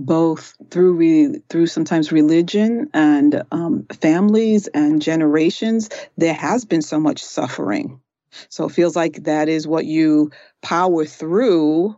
both 0.00 0.54
through 0.70 0.94
re, 0.94 1.40
through 1.48 1.66
sometimes 1.66 2.12
religion 2.12 2.88
and 2.92 3.42
um, 3.52 3.86
families 4.00 4.66
and 4.68 5.00
generations, 5.02 5.88
there 6.16 6.34
has 6.34 6.64
been 6.64 6.82
so 6.82 6.98
much 6.98 7.22
suffering. 7.22 8.00
So 8.48 8.66
it 8.66 8.72
feels 8.72 8.96
like 8.96 9.24
that 9.24 9.48
is 9.48 9.66
what 9.66 9.86
you 9.86 10.30
power 10.62 11.04
through 11.04 11.96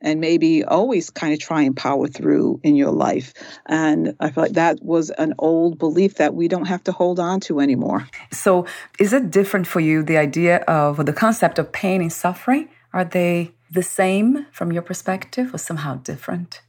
and 0.00 0.20
maybe 0.20 0.62
always 0.62 1.10
kind 1.10 1.32
of 1.32 1.40
try 1.40 1.62
and 1.62 1.76
power 1.76 2.06
through 2.06 2.60
in 2.62 2.76
your 2.76 2.92
life. 2.92 3.32
And 3.66 4.14
I 4.20 4.30
feel 4.30 4.44
like 4.44 4.52
that 4.52 4.82
was 4.82 5.10
an 5.10 5.34
old 5.38 5.78
belief 5.78 6.16
that 6.16 6.34
we 6.34 6.46
don't 6.46 6.66
have 6.66 6.84
to 6.84 6.92
hold 6.92 7.18
on 7.18 7.40
to 7.40 7.60
anymore. 7.60 8.06
So, 8.30 8.66
is 8.98 9.12
it 9.12 9.30
different 9.30 9.66
for 9.66 9.80
you, 9.80 10.02
the 10.02 10.18
idea 10.18 10.58
of 10.68 11.04
the 11.06 11.12
concept 11.12 11.58
of 11.58 11.72
pain 11.72 12.02
and 12.02 12.12
suffering? 12.12 12.68
Are 12.92 13.04
they 13.04 13.52
the 13.70 13.82
same 13.82 14.46
from 14.52 14.70
your 14.70 14.82
perspective 14.82 15.54
or 15.54 15.58
somehow 15.58 15.96
different? 15.96 16.60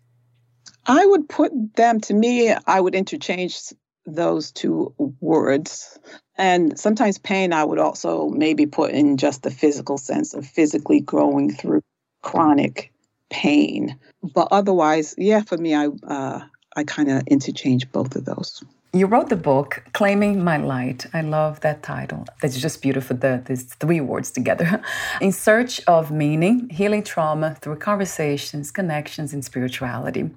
I 0.86 1.06
would 1.06 1.28
put 1.28 1.52
them, 1.76 2.00
to 2.02 2.14
me, 2.14 2.54
I 2.68 2.80
would 2.80 2.96
interchange 2.96 3.74
those 4.06 4.52
two 4.52 4.94
words. 5.20 5.98
And 6.38 6.78
sometimes 6.80 7.18
pain, 7.18 7.54
I 7.54 7.64
would 7.64 7.80
also 7.80 8.30
maybe 8.30 8.66
put 8.66 8.92
in 8.92 9.18
just 9.18 9.44
the 9.44 9.52
physical 9.52 9.98
sense 9.98 10.34
of 10.34 10.46
physically 10.46 11.00
growing 11.00 11.54
through 11.54 11.82
chronic 12.22 12.92
pain. 13.30 13.98
But 14.22 14.50
otherwise, 14.52 15.16
yeah, 15.18 15.42
for 15.42 15.58
me, 15.58 15.74
I 15.74 15.88
uh, 15.88 16.42
I 16.76 16.84
kind 16.84 17.10
of 17.10 17.24
interchange 17.28 17.90
both 17.92 18.16
of 18.16 18.26
those. 18.26 18.64
You 18.96 19.08
wrote 19.08 19.28
the 19.28 19.36
book 19.36 19.84
Claiming 19.92 20.42
My 20.42 20.56
Light. 20.56 21.06
I 21.14 21.20
love 21.20 21.60
that 21.60 21.84
title. 21.84 22.26
That's 22.42 22.58
just 22.58 22.82
beautiful, 22.82 23.18
the, 23.18 23.44
these 23.46 23.66
three 23.66 24.00
words 24.00 24.32
together. 24.32 24.82
In 25.20 25.34
search 25.34 25.82
of 25.86 26.12
meaning, 26.12 26.70
healing 26.70 27.04
trauma 27.04 27.56
through 27.56 27.76
conversations, 27.76 28.72
connections, 28.72 29.34
and 29.34 29.44
spirituality. 29.44 30.30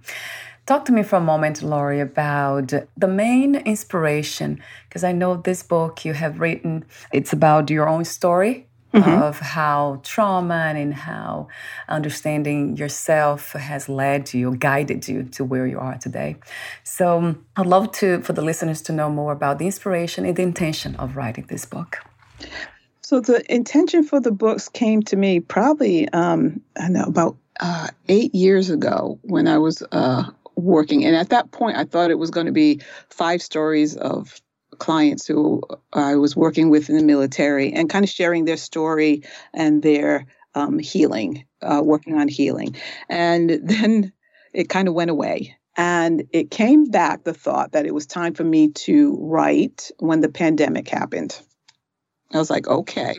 Talk 0.67 0.85
to 0.87 0.93
me 0.93 1.05
for 1.05 1.17
a 1.17 1.21
moment, 1.21 1.63
Laurie, 1.63 2.01
about 2.01 2.73
the 2.97 3.07
main 3.07 3.55
inspiration, 3.55 4.61
because 4.89 5.05
I 5.05 5.13
know 5.13 5.37
this 5.37 5.63
book 5.63 6.05
you 6.05 6.15
have 6.15 6.41
written, 6.41 6.85
it's 7.13 7.33
about 7.33 7.71
your 7.71 7.89
own 7.89 8.05
story 8.05 8.68
mm-hmm. 8.93 9.23
of 9.23 9.39
how 9.39 10.01
trauma 10.03 10.73
and 10.75 10.95
how 10.95 11.49
understanding 11.89 12.77
yourself 12.77 13.53
has 13.53 13.89
led 13.89 14.33
you, 14.33 14.57
guided 14.57 15.09
you 15.09 15.25
to 15.25 15.45
where 15.45 15.67
you 15.67 15.79
are 15.79 15.99
today. 15.99 16.37
So 16.85 17.37
I'd 17.57 17.67
love 17.67 17.93
to 17.93 18.21
for 18.23 18.33
the 18.33 18.43
listeners 18.43 18.83
to 18.83 18.93
know 18.93 19.11
more 19.11 19.33
about 19.33 19.59
the 19.59 19.67
inspiration 19.67 20.25
and 20.25 20.37
the 20.37 20.43
intention 20.43 20.97
of 20.97 21.17
writing 21.17 21.47
this 21.49 21.65
book. 21.65 21.99
So 23.03 23.21
the 23.21 23.43
intention 23.53 24.05
for 24.05 24.21
the 24.21 24.33
books 24.33 24.69
came 24.69 25.03
to 25.05 25.17
me 25.17 25.41
probably 25.41 26.09
um, 26.11 26.61
I 26.79 26.89
know 26.89 27.05
about 27.05 27.37
uh, 27.61 27.89
eight 28.09 28.35
years 28.35 28.71
ago 28.71 29.19
when 29.23 29.49
I 29.49 29.59
was 29.59 29.83
uh, 29.93 30.25
working, 30.57 31.05
and 31.05 31.17
at 31.17 31.31
that 31.31 31.51
point 31.51 31.77
I 31.77 31.85
thought 31.85 32.11
it 32.11 32.19
was 32.19 32.31
going 32.31 32.47
to 32.47 32.53
be 32.53 32.81
five 33.09 33.41
stories 33.43 33.97
of 33.97 34.41
clients 34.79 35.27
who 35.27 35.63
I 35.93 36.17
was 36.17 36.37
working 36.37 36.71
with 36.71 36.89
in 36.89 36.97
the 36.97 37.05
military 37.05 37.73
and 37.73 37.91
kind 37.91 38.05
of 38.05 38.11
sharing 38.11 38.45
their 38.45 38.57
story 38.57 39.23
and 39.53 39.83
their 39.83 40.27
um, 40.55 40.79
healing, 40.79 41.45
uh, 41.63 41.83
working 41.85 42.15
on 42.15 42.29
healing. 42.29 42.77
And 43.09 43.51
then 43.63 44.13
it 44.53 44.69
kind 44.69 44.89
of 44.89 44.95
went 44.95 45.11
away. 45.11 45.57
And 45.77 46.25
it 46.33 46.51
came 46.51 46.87
back 46.87 47.23
the 47.23 47.35
thought 47.35 47.73
that 47.73 47.87
it 47.87 47.95
was 47.95 48.07
time 48.07 48.35
for 48.35 48.43
me 48.43 48.71
to 48.71 49.17
write 49.21 49.93
when 49.99 50.21
the 50.21 50.29
pandemic 50.29 50.89
happened. 50.89 51.41
I 52.33 52.39
was 52.39 52.51
like, 52.51 52.67
okay. 52.67 53.15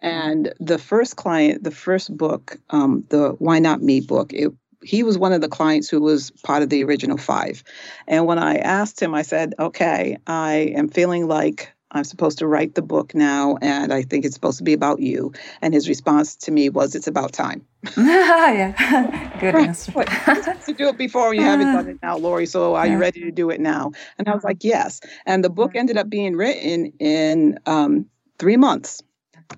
And 0.00 0.52
the 0.60 0.78
first 0.78 1.16
client, 1.16 1.64
the 1.64 1.72
first 1.72 2.16
book, 2.16 2.58
um, 2.70 3.04
the 3.08 3.30
Why 3.38 3.58
Not 3.58 3.82
Me 3.82 4.00
book, 4.00 4.32
it 4.32 4.52
he 4.82 5.02
was 5.02 5.18
one 5.18 5.32
of 5.32 5.40
the 5.40 5.48
clients 5.48 5.88
who 5.88 6.00
was 6.00 6.30
part 6.42 6.62
of 6.62 6.68
the 6.68 6.84
original 6.84 7.18
five. 7.18 7.62
And 8.06 8.26
when 8.26 8.38
I 8.38 8.56
asked 8.56 9.00
him, 9.00 9.14
I 9.14 9.22
said, 9.22 9.54
okay, 9.58 10.16
I 10.26 10.72
am 10.76 10.88
feeling 10.88 11.28
like 11.28 11.72
I'm 11.92 12.04
supposed 12.04 12.38
to 12.38 12.46
write 12.46 12.74
the 12.74 12.82
book 12.82 13.14
now, 13.14 13.56
and 13.62 13.92
I 13.92 14.02
think 14.02 14.24
it's 14.24 14.34
supposed 14.34 14.58
to 14.58 14.64
be 14.64 14.72
about 14.72 15.00
you. 15.00 15.32
And 15.62 15.72
his 15.72 15.88
response 15.88 16.34
to 16.36 16.50
me 16.50 16.68
was, 16.68 16.94
"It's 16.94 17.06
about 17.06 17.32
time." 17.32 17.64
yeah, 17.96 19.36
good 19.40 19.54
answer. 19.54 19.92
to 19.92 20.74
do 20.76 20.88
it 20.88 20.98
before 20.98 21.32
you 21.32 21.42
haven't 21.42 21.72
done 21.72 21.88
it 21.88 21.98
now, 22.02 22.18
Lori. 22.18 22.46
So 22.46 22.74
are 22.74 22.86
yeah. 22.86 22.94
you 22.94 22.98
ready 22.98 23.20
to 23.20 23.30
do 23.30 23.50
it 23.50 23.60
now? 23.60 23.92
And 24.18 24.28
I 24.28 24.34
was 24.34 24.44
like, 24.44 24.64
yes. 24.64 25.00
And 25.26 25.44
the 25.44 25.50
book 25.50 25.72
ended 25.74 25.96
up 25.96 26.10
being 26.10 26.36
written 26.36 26.92
in 26.98 27.58
um, 27.66 28.06
three 28.38 28.56
months 28.56 29.02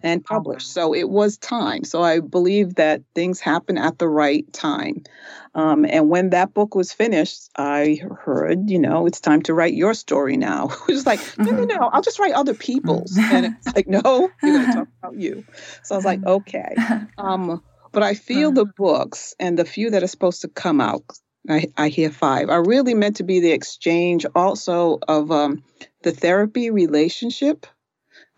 and 0.03 0.25
published. 0.25 0.73
So 0.73 0.95
it 0.95 1.09
was 1.09 1.37
time. 1.39 1.85
So 1.85 2.03
I 2.03 2.21
believe 2.21 2.75
that 2.77 3.03
things 3.15 3.41
happen 3.41 3.79
at 3.79 3.99
the 3.99 4.09
right 4.09 4.51
time. 4.53 5.03
Um, 5.55 5.85
and 5.85 6.09
when 6.09 6.31
that 6.31 6.55
book 6.55 6.75
was 6.75 6.93
finished, 6.93 7.51
I 7.57 8.01
heard, 8.25 8.71
you 8.71 8.79
know, 8.79 9.07
it's 9.07 9.21
time 9.21 9.43
to 9.43 9.55
write 9.55 9.75
your 9.75 9.95
story 9.95 10.37
now. 10.37 10.71
It 10.89 10.95
was 10.95 11.07
like, 11.07 11.21
no, 11.39 11.51
no, 11.51 11.65
no, 11.65 11.91
I'll 11.93 12.03
just 12.03 12.19
write 12.19 12.33
other 12.33 12.55
people's. 12.55 13.17
And 13.19 13.47
it's 13.47 13.75
like, 13.75 13.87
no, 13.87 14.31
you're 14.43 14.53
going 14.53 14.67
to 14.67 14.73
talk 14.73 14.89
about 15.03 15.17
you. 15.17 15.45
So 15.83 15.95
I 15.95 15.99
was 15.99 16.05
like, 16.05 16.25
okay. 16.25 16.75
Um, 17.19 17.63
but 17.93 18.03
I 18.03 18.15
feel 18.15 18.53
the 18.53 18.65
books 18.65 19.35
and 19.39 19.59
the 19.59 19.65
few 19.65 19.91
that 19.91 20.03
are 20.03 20.09
supposed 20.09 20.43
to 20.43 20.49
come 20.49 20.81
out, 20.81 21.05
I, 21.49 21.67
I 21.77 21.89
hear 21.89 22.11
five, 22.11 22.49
are 22.49 22.65
really 22.65 22.95
meant 22.95 23.17
to 23.17 23.25
be 23.25 23.41
the 23.41 23.53
exchange 23.53 24.27
also 24.35 24.99
of 25.09 25.31
um, 25.31 25.63
the 26.03 26.13
therapy 26.13 26.71
relationship 26.71 27.67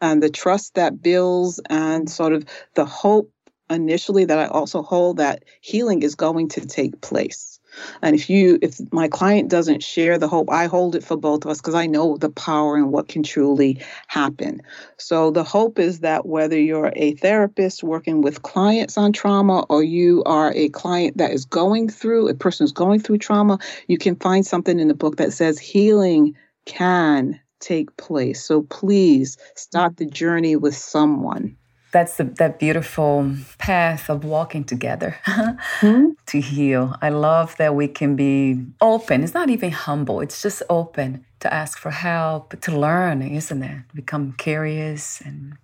and 0.01 0.23
the 0.23 0.31
trust 0.31 0.75
that 0.75 1.03
builds 1.03 1.61
and 1.69 2.11
sort 2.11 2.33
of 2.33 2.45
the 2.75 2.85
hope 2.85 3.31
initially 3.71 4.25
that 4.25 4.39
I 4.39 4.47
also 4.47 4.83
hold 4.83 5.19
that 5.19 5.45
healing 5.61 6.03
is 6.03 6.15
going 6.15 6.49
to 6.51 6.67
take 6.67 7.01
place. 7.01 7.61
And 8.03 8.17
if 8.17 8.29
you 8.29 8.59
if 8.63 8.81
my 8.93 9.07
client 9.07 9.49
doesn't 9.49 9.83
share 9.83 10.19
the 10.19 10.27
hope, 10.27 10.51
I 10.51 10.67
hold 10.67 10.97
it 10.97 11.05
for 11.05 11.17
both 11.17 11.45
of 11.45 11.53
us 11.53 11.61
because 11.61 11.75
I 11.75 11.87
know 11.87 12.17
the 12.17 12.31
power 12.31 12.77
and 12.77 12.91
what 12.91 13.07
can 13.07 13.23
truly 13.23 13.81
happen. 14.09 14.61
So 14.97 15.31
the 15.31 15.45
hope 15.45 15.79
is 15.79 16.01
that 16.01 16.27
whether 16.27 16.59
you're 16.59 16.93
a 16.97 17.15
therapist 17.15 17.85
working 17.85 18.23
with 18.23 18.43
clients 18.43 18.99
on 18.99 19.13
trauma 19.13 19.65
or 19.69 19.85
you 19.85 20.25
are 20.25 20.53
a 20.55 20.69
client 20.71 21.19
that 21.19 21.31
is 21.31 21.45
going 21.45 21.89
through 21.89 22.29
a 22.29 22.35
person 22.35 22.65
who's 22.65 22.73
going 22.73 23.01
through 23.01 23.19
trauma, 23.19 23.59
you 23.87 23.99
can 23.99 24.17
find 24.17 24.45
something 24.45 24.81
in 24.81 24.89
the 24.89 24.95
book 24.95 25.17
that 25.17 25.33
says 25.33 25.59
healing 25.61 26.35
can 26.65 27.41
take 27.61 27.97
place. 27.97 28.43
So 28.45 28.63
please 28.63 29.37
start 29.55 29.97
the 29.97 30.07
journey 30.07 30.57
with 30.57 30.77
someone. 30.77 31.57
That's 31.93 32.19
the, 32.19 32.25
that 32.25 32.61
beautiful 32.61 33.35
path 33.59 34.09
of 34.09 34.25
walking 34.25 34.63
together 34.63 35.17
mm-hmm. 35.27 36.11
to 36.27 36.41
heal. 36.41 36.95
I 37.03 37.09
love 37.09 37.57
that 37.57 37.75
we 37.75 37.89
can 37.89 38.15
be 38.15 38.65
open. 38.81 39.25
It's 39.25 39.35
not 39.35 39.51
even 39.51 39.73
humble, 39.73 40.21
it's 40.21 40.41
just 40.41 40.63
open 40.71 41.25
to 41.41 41.53
ask 41.53 41.79
for 41.79 41.91
help, 41.91 42.61
to 42.61 42.79
learn, 42.79 43.23
isn't 43.23 43.63
it? 43.63 43.83
Become 43.95 44.35
curious 44.39 45.21
and 45.21 45.57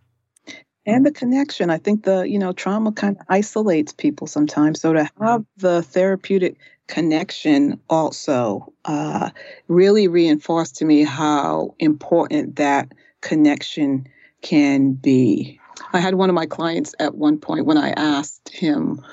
and 0.89 1.05
the 1.05 1.11
connection. 1.11 1.69
I 1.69 1.79
think 1.79 2.05
the 2.05 2.23
you 2.23 2.39
know 2.39 2.53
trauma 2.53 2.93
kind 2.93 3.17
of 3.17 3.27
isolates 3.29 3.93
people 3.93 4.27
sometimes. 4.27 4.81
So 4.81 4.93
to 4.93 5.09
have 5.21 5.45
the 5.57 5.83
therapeutic 5.83 6.57
connection 6.87 7.81
also 7.91 8.73
uh, 8.85 9.31
really 9.69 10.09
reinforced 10.09 10.77
to 10.77 10.85
me 10.85 11.03
how 11.03 11.75
important 11.79 12.57
that 12.57 12.93
connection 13.21 14.07
can 14.43 14.93
be. 14.93 15.61
I 15.93 15.99
had 15.99 16.15
one 16.15 16.29
of 16.29 16.35
my 16.35 16.47
clients 16.47 16.95
at 16.99 17.17
one 17.17 17.39
point 17.39 17.67
when 17.67 17.79
I 17.79 17.91
asked 17.91 18.49
him, 18.49 19.05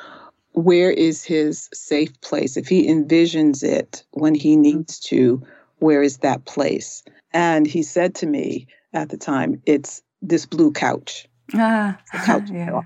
where 0.53 0.91
is 0.91 1.23
his 1.23 1.69
safe 1.73 2.19
place? 2.21 2.57
If 2.57 2.67
he 2.67 2.87
envisions 2.87 3.63
it 3.63 4.03
when 4.11 4.35
he 4.35 4.55
needs 4.55 4.99
to, 5.01 5.41
where 5.79 6.03
is 6.03 6.17
that 6.17 6.45
place? 6.45 7.03
And 7.31 7.65
he 7.65 7.83
said 7.83 8.15
to 8.15 8.27
me 8.27 8.67
at 8.93 9.09
the 9.09 9.17
time, 9.17 9.61
it's 9.65 10.01
this 10.21 10.45
blue 10.45 10.71
couch. 10.71 11.27
Ah, 11.53 11.99
couch 12.25 12.49
yeah. 12.51 12.81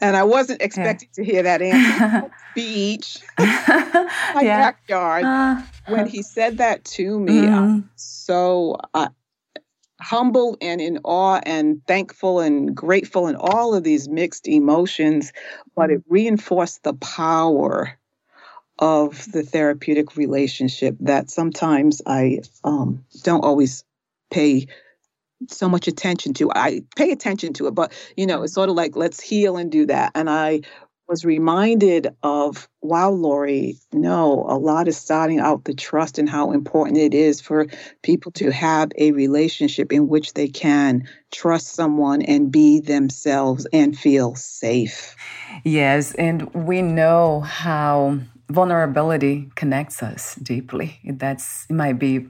And 0.00 0.16
I 0.16 0.24
wasn't 0.24 0.62
expecting 0.62 1.08
yeah. 1.16 1.24
to 1.24 1.30
hear 1.30 1.42
that 1.44 1.62
answer. 1.62 2.30
Beach, 2.54 3.18
my 3.38 4.40
yeah. 4.42 4.72
backyard. 4.72 5.24
Uh, 5.24 5.62
when 5.86 6.06
he 6.06 6.22
said 6.22 6.58
that 6.58 6.84
to 6.84 7.18
me, 7.18 7.32
mm. 7.32 7.52
I'm 7.52 7.90
so 7.94 8.76
uh, 8.92 9.08
humble 10.00 10.56
and 10.60 10.80
in 10.80 10.98
awe 11.04 11.40
and 11.44 11.80
thankful 11.86 12.40
and 12.40 12.74
grateful 12.74 13.26
and 13.26 13.36
all 13.36 13.74
of 13.74 13.84
these 13.84 14.08
mixed 14.08 14.48
emotions, 14.48 15.32
but 15.76 15.90
it 15.90 16.02
reinforced 16.08 16.82
the 16.82 16.94
power 16.94 17.98
of 18.78 19.30
the 19.30 19.42
therapeutic 19.42 20.16
relationship 20.16 20.96
that 21.00 21.30
sometimes 21.30 22.00
I 22.06 22.40
um, 22.64 23.04
don't 23.22 23.44
always 23.44 23.84
pay 24.30 24.66
so 25.48 25.68
much 25.68 25.88
attention 25.88 26.34
to. 26.34 26.50
I 26.52 26.82
pay 26.96 27.10
attention 27.10 27.52
to 27.54 27.66
it, 27.66 27.74
but 27.74 27.92
you 28.16 28.26
know, 28.26 28.42
it's 28.42 28.54
sort 28.54 28.68
of 28.68 28.76
like 28.76 28.96
let's 28.96 29.20
heal 29.20 29.56
and 29.56 29.70
do 29.70 29.86
that. 29.86 30.12
And 30.14 30.28
I 30.28 30.60
was 31.08 31.24
reminded 31.24 32.06
of 32.22 32.68
wow, 32.82 33.10
Lori, 33.10 33.76
no, 33.92 34.46
a 34.48 34.56
lot 34.56 34.88
is 34.88 34.96
starting 34.96 35.40
out 35.40 35.64
the 35.64 35.74
trust 35.74 36.18
and 36.18 36.28
how 36.28 36.52
important 36.52 36.96
it 36.98 37.12
is 37.12 37.40
for 37.40 37.66
people 38.02 38.32
to 38.32 38.50
have 38.50 38.90
a 38.96 39.10
relationship 39.12 39.92
in 39.92 40.08
which 40.08 40.34
they 40.34 40.48
can 40.48 41.06
trust 41.32 41.74
someone 41.74 42.22
and 42.22 42.52
be 42.52 42.80
themselves 42.80 43.66
and 43.72 43.98
feel 43.98 44.36
safe. 44.36 45.16
Yes, 45.64 46.14
and 46.14 46.52
we 46.54 46.80
know 46.80 47.40
how 47.40 48.20
vulnerability 48.48 49.50
connects 49.56 50.02
us 50.02 50.36
deeply. 50.36 50.98
That's 51.04 51.66
it 51.68 51.74
might 51.74 51.98
be 51.98 52.26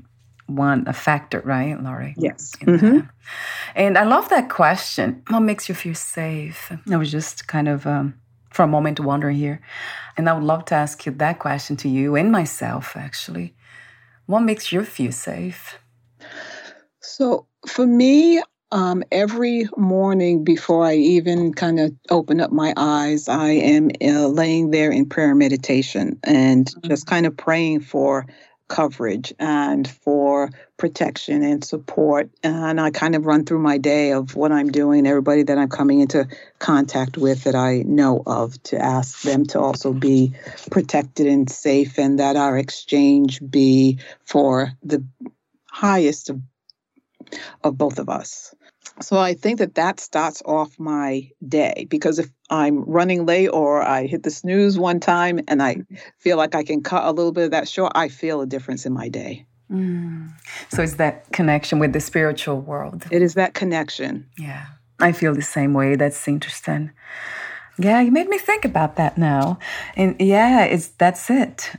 one 0.56 0.84
a 0.86 0.92
factor, 0.92 1.40
right, 1.44 1.80
Lori? 1.82 2.14
Yes. 2.16 2.54
Mm-hmm. 2.60 3.06
And 3.74 3.98
I 3.98 4.04
love 4.04 4.28
that 4.30 4.48
question. 4.48 5.22
What 5.28 5.40
makes 5.40 5.68
you 5.68 5.74
feel 5.74 5.94
safe? 5.94 6.72
I 6.90 6.96
was 6.96 7.10
just 7.10 7.46
kind 7.46 7.68
of 7.68 7.86
um, 7.86 8.14
for 8.50 8.62
a 8.64 8.68
moment 8.68 9.00
wondering 9.00 9.36
here, 9.36 9.60
and 10.16 10.28
I 10.28 10.32
would 10.32 10.44
love 10.44 10.64
to 10.66 10.74
ask 10.74 11.06
you 11.06 11.12
that 11.12 11.38
question 11.38 11.76
to 11.78 11.88
you 11.88 12.16
and 12.16 12.32
myself. 12.32 12.96
Actually, 12.96 13.54
what 14.26 14.40
makes 14.40 14.72
you 14.72 14.84
feel 14.84 15.12
safe? 15.12 15.78
So 17.00 17.46
for 17.66 17.86
me, 17.86 18.42
um, 18.72 19.02
every 19.10 19.68
morning 19.76 20.44
before 20.44 20.84
I 20.84 20.94
even 20.94 21.52
kind 21.52 21.80
of 21.80 21.92
open 22.10 22.40
up 22.40 22.52
my 22.52 22.72
eyes, 22.76 23.28
I 23.28 23.50
am 23.50 23.90
uh, 24.00 24.28
laying 24.28 24.70
there 24.70 24.92
in 24.92 25.06
prayer 25.06 25.34
meditation 25.34 26.18
and 26.22 26.66
mm-hmm. 26.66 26.88
just 26.88 27.06
kind 27.06 27.26
of 27.26 27.36
praying 27.36 27.80
for 27.80 28.26
coverage 28.70 29.34
and 29.38 29.86
for 29.86 30.48
protection 30.78 31.42
and 31.42 31.62
support. 31.62 32.30
And 32.42 32.80
I 32.80 32.90
kind 32.90 33.14
of 33.14 33.26
run 33.26 33.44
through 33.44 33.58
my 33.58 33.76
day 33.76 34.12
of 34.12 34.36
what 34.36 34.52
I'm 34.52 34.70
doing, 34.70 35.06
everybody 35.06 35.42
that 35.42 35.58
I'm 35.58 35.68
coming 35.68 36.00
into 36.00 36.26
contact 36.58 37.18
with 37.18 37.44
that 37.44 37.54
I 37.54 37.82
know 37.84 38.22
of, 38.26 38.62
to 38.64 38.78
ask 38.78 39.22
them 39.22 39.44
to 39.46 39.60
also 39.60 39.92
be 39.92 40.32
protected 40.70 41.26
and 41.26 41.50
safe, 41.50 41.98
and 41.98 42.18
that 42.18 42.36
our 42.36 42.56
exchange 42.56 43.40
be 43.50 43.98
for 44.24 44.72
the 44.82 45.04
highest 45.70 46.30
of, 46.30 46.40
of 47.62 47.76
both 47.76 47.98
of 47.98 48.08
us. 48.08 48.54
So 49.02 49.18
I 49.18 49.34
think 49.34 49.58
that 49.58 49.74
that 49.76 49.98
starts 50.00 50.42
off 50.44 50.78
my 50.78 51.30
day 51.46 51.86
because 51.88 52.18
if 52.18 52.28
I'm 52.50 52.84
running 52.84 53.26
late 53.26 53.48
or 53.48 53.82
I 53.82 54.06
hit 54.06 54.22
the 54.22 54.30
snooze 54.30 54.78
one 54.78 55.00
time 55.00 55.40
and 55.48 55.62
I 55.62 55.78
feel 56.18 56.36
like 56.36 56.54
I 56.54 56.62
can 56.62 56.82
cut 56.82 57.04
a 57.04 57.12
little 57.12 57.32
bit 57.32 57.44
of 57.44 57.50
that 57.52 57.68
short, 57.68 57.92
I 57.94 58.08
feel 58.08 58.40
a 58.40 58.46
difference 58.46 58.84
in 58.84 58.92
my 58.92 59.08
day. 59.08 59.46
Mm. 59.70 60.30
So 60.68 60.82
it's 60.82 60.94
that 60.94 61.30
connection 61.32 61.78
with 61.78 61.92
the 61.92 62.00
spiritual 62.00 62.60
world. 62.60 63.04
It 63.10 63.22
is 63.22 63.34
that 63.34 63.54
connection. 63.54 64.28
Yeah. 64.38 64.66
I 64.98 65.12
feel 65.12 65.34
the 65.34 65.42
same 65.42 65.72
way. 65.72 65.96
That's 65.96 66.28
interesting. 66.28 66.90
Yeah, 67.78 68.02
you 68.02 68.10
made 68.10 68.28
me 68.28 68.36
think 68.36 68.66
about 68.66 68.96
that 68.96 69.16
now. 69.16 69.58
And 69.96 70.16
yeah, 70.20 70.64
it's 70.64 70.88
that's 70.88 71.30
it 71.30 71.70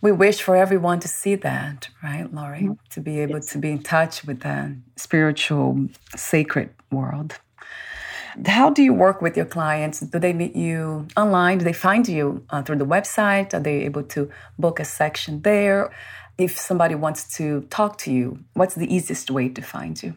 we 0.00 0.12
wish 0.12 0.42
for 0.42 0.56
everyone 0.56 1.00
to 1.00 1.08
see 1.08 1.34
that, 1.36 1.88
right, 2.02 2.32
Lori? 2.32 2.62
Mm-hmm. 2.62 2.72
To 2.90 3.00
be 3.00 3.20
able 3.20 3.36
yes. 3.36 3.46
to 3.52 3.58
be 3.58 3.70
in 3.70 3.82
touch 3.82 4.24
with 4.24 4.40
the 4.40 4.76
spiritual, 4.96 5.88
sacred 6.16 6.70
world. 6.90 7.38
How 8.44 8.68
do 8.68 8.82
you 8.82 8.92
work 8.92 9.22
with 9.22 9.36
your 9.36 9.46
clients? 9.46 10.00
Do 10.00 10.18
they 10.18 10.34
meet 10.34 10.54
you 10.54 11.08
online? 11.16 11.58
Do 11.58 11.64
they 11.64 11.72
find 11.72 12.06
you 12.06 12.44
uh, 12.50 12.62
through 12.62 12.76
the 12.76 12.86
website? 12.86 13.54
Are 13.54 13.60
they 13.60 13.84
able 13.84 14.02
to 14.02 14.30
book 14.58 14.78
a 14.78 14.84
section 14.84 15.40
there? 15.40 15.90
If 16.36 16.58
somebody 16.58 16.94
wants 16.94 17.26
to 17.38 17.62
talk 17.70 17.96
to 17.98 18.12
you, 18.12 18.40
what's 18.52 18.74
the 18.74 18.94
easiest 18.94 19.30
way 19.30 19.48
to 19.48 19.62
find 19.62 20.02
you? 20.02 20.14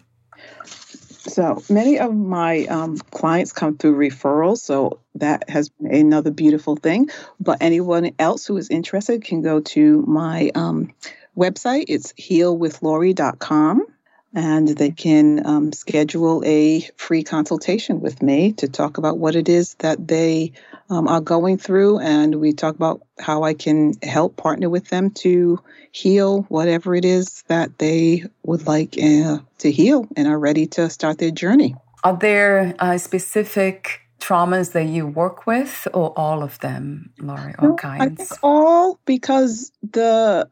So 1.30 1.64
many 1.70 2.00
of 2.00 2.16
my 2.16 2.66
um, 2.66 2.98
clients 2.98 3.54
come 3.54 3.78
through 3.78 3.98
referrals, 3.98 4.60
so 4.60 5.00
that 5.16 5.50
has 5.50 5.70
been 5.70 5.94
another 5.94 6.32
beautiful 6.32 6.76
thing. 6.76 7.10
But 7.40 7.60
anyone 7.62 8.12
else 8.20 8.46
who 8.46 8.58
is 8.58 8.70
interested 8.70 9.24
can 9.24 9.42
go 9.42 9.60
to 9.62 10.04
my 10.08 10.52
um, 10.56 10.94
website. 11.38 11.86
It's 11.88 12.14
healwithlori.com 12.14 13.86
and 14.34 14.68
they 14.68 14.92
can 14.92 15.46
um, 15.46 15.72
schedule 15.72 16.44
a 16.46 16.88
free 16.98 17.24
consultation 17.24 18.00
with 18.02 18.22
me 18.22 18.54
to 18.54 18.68
talk 18.68 18.98
about 18.98 19.18
what 19.18 19.36
it 19.36 19.50
is 19.50 19.74
that 19.76 20.08
they 20.08 20.52
um, 20.90 21.08
are 21.08 21.22
going 21.22 21.58
through. 21.58 22.00
And 22.00 22.36
we 22.36 22.54
talk 22.54 22.76
about 22.76 23.02
how 23.20 23.44
I 23.44 23.54
can 23.54 23.94
help 24.04 24.38
partner 24.38 24.70
with 24.70 24.90
them 24.90 25.12
to 25.12 25.60
heal 25.92 26.44
whatever 26.44 26.96
it 26.96 27.06
is 27.06 27.44
that 27.48 27.78
they 27.80 28.24
would 28.44 28.68
like 28.68 28.98
uh, 29.02 29.40
to 29.60 29.72
heal 29.72 30.08
and 30.16 30.28
are 30.28 30.40
ready 30.40 30.68
to 30.68 30.90
start 30.90 31.18
their 31.18 31.32
journey. 31.32 31.76
Are 32.04 32.16
there 32.16 32.76
uh, 32.80 32.98
specific 32.98 34.02
traumas 34.20 34.74
that 34.74 34.86
you 34.86 35.08
work 35.08 35.48
with, 35.48 35.88
or 35.94 36.18
all 36.18 36.44
of 36.44 36.60
them, 36.60 37.12
Lori, 37.20 37.56
all 37.60 37.70
no, 37.70 37.76
kinds? 37.76 38.02
I 38.02 38.16
think 38.16 38.40
all 38.44 39.00
because 39.06 39.72
the 39.82 40.48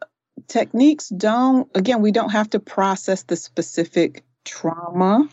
techniques 0.48 1.10
don't, 1.10 1.70
again, 1.76 2.02
we 2.02 2.12
don't 2.12 2.30
have 2.30 2.50
to 2.52 2.60
process 2.60 3.24
the 3.24 3.36
specific 3.36 4.24
trauma. 4.46 5.30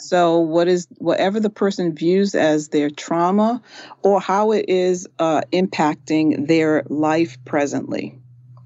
So, 0.00 0.38
what 0.38 0.68
is 0.68 0.86
whatever 0.98 1.40
the 1.40 1.50
person 1.50 1.94
views 1.94 2.34
as 2.34 2.68
their 2.68 2.88
trauma 2.88 3.60
or 4.02 4.20
how 4.20 4.52
it 4.52 4.66
is 4.68 5.08
uh, 5.18 5.42
impacting 5.52 6.46
their 6.46 6.84
life 6.88 7.36
presently. 7.44 8.18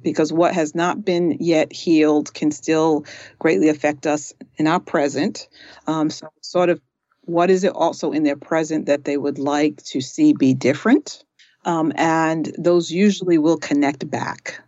Because 0.02 0.32
what 0.32 0.52
has 0.52 0.74
not 0.74 1.04
been 1.04 1.38
yet 1.40 1.72
healed 1.72 2.34
can 2.34 2.50
still 2.50 3.06
greatly 3.38 3.68
affect 3.68 4.06
us 4.06 4.34
in 4.56 4.66
our 4.66 4.80
present. 4.80 5.48
Um, 5.86 6.10
so, 6.10 6.28
sort 6.42 6.68
of, 6.68 6.80
what 7.22 7.50
is 7.50 7.64
it 7.64 7.72
also 7.72 8.12
in 8.12 8.24
their 8.24 8.36
present 8.36 8.86
that 8.86 9.04
they 9.04 9.16
would 9.16 9.38
like 9.38 9.82
to 9.84 10.00
see 10.00 10.32
be 10.32 10.54
different? 10.54 11.24
Um, 11.64 11.92
and 11.94 12.52
those 12.58 12.90
usually 12.90 13.38
will 13.38 13.58
connect 13.58 14.10
back. 14.10 14.60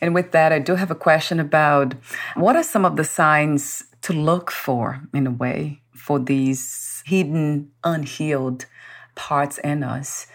And 0.00 0.14
with 0.14 0.32
that, 0.32 0.52
I 0.52 0.58
do 0.58 0.74
have 0.74 0.90
a 0.90 0.94
question 0.94 1.40
about 1.40 1.94
what 2.34 2.56
are 2.56 2.62
some 2.62 2.84
of 2.84 2.96
the 2.96 3.04
signs 3.04 3.84
to 4.02 4.12
look 4.12 4.50
for, 4.50 5.02
in 5.14 5.26
a 5.26 5.30
way, 5.30 5.80
for 5.94 6.18
these 6.18 7.02
hidden, 7.06 7.70
unhealed 7.84 8.66
parts 9.14 9.58
in 9.58 9.82
us 9.82 10.26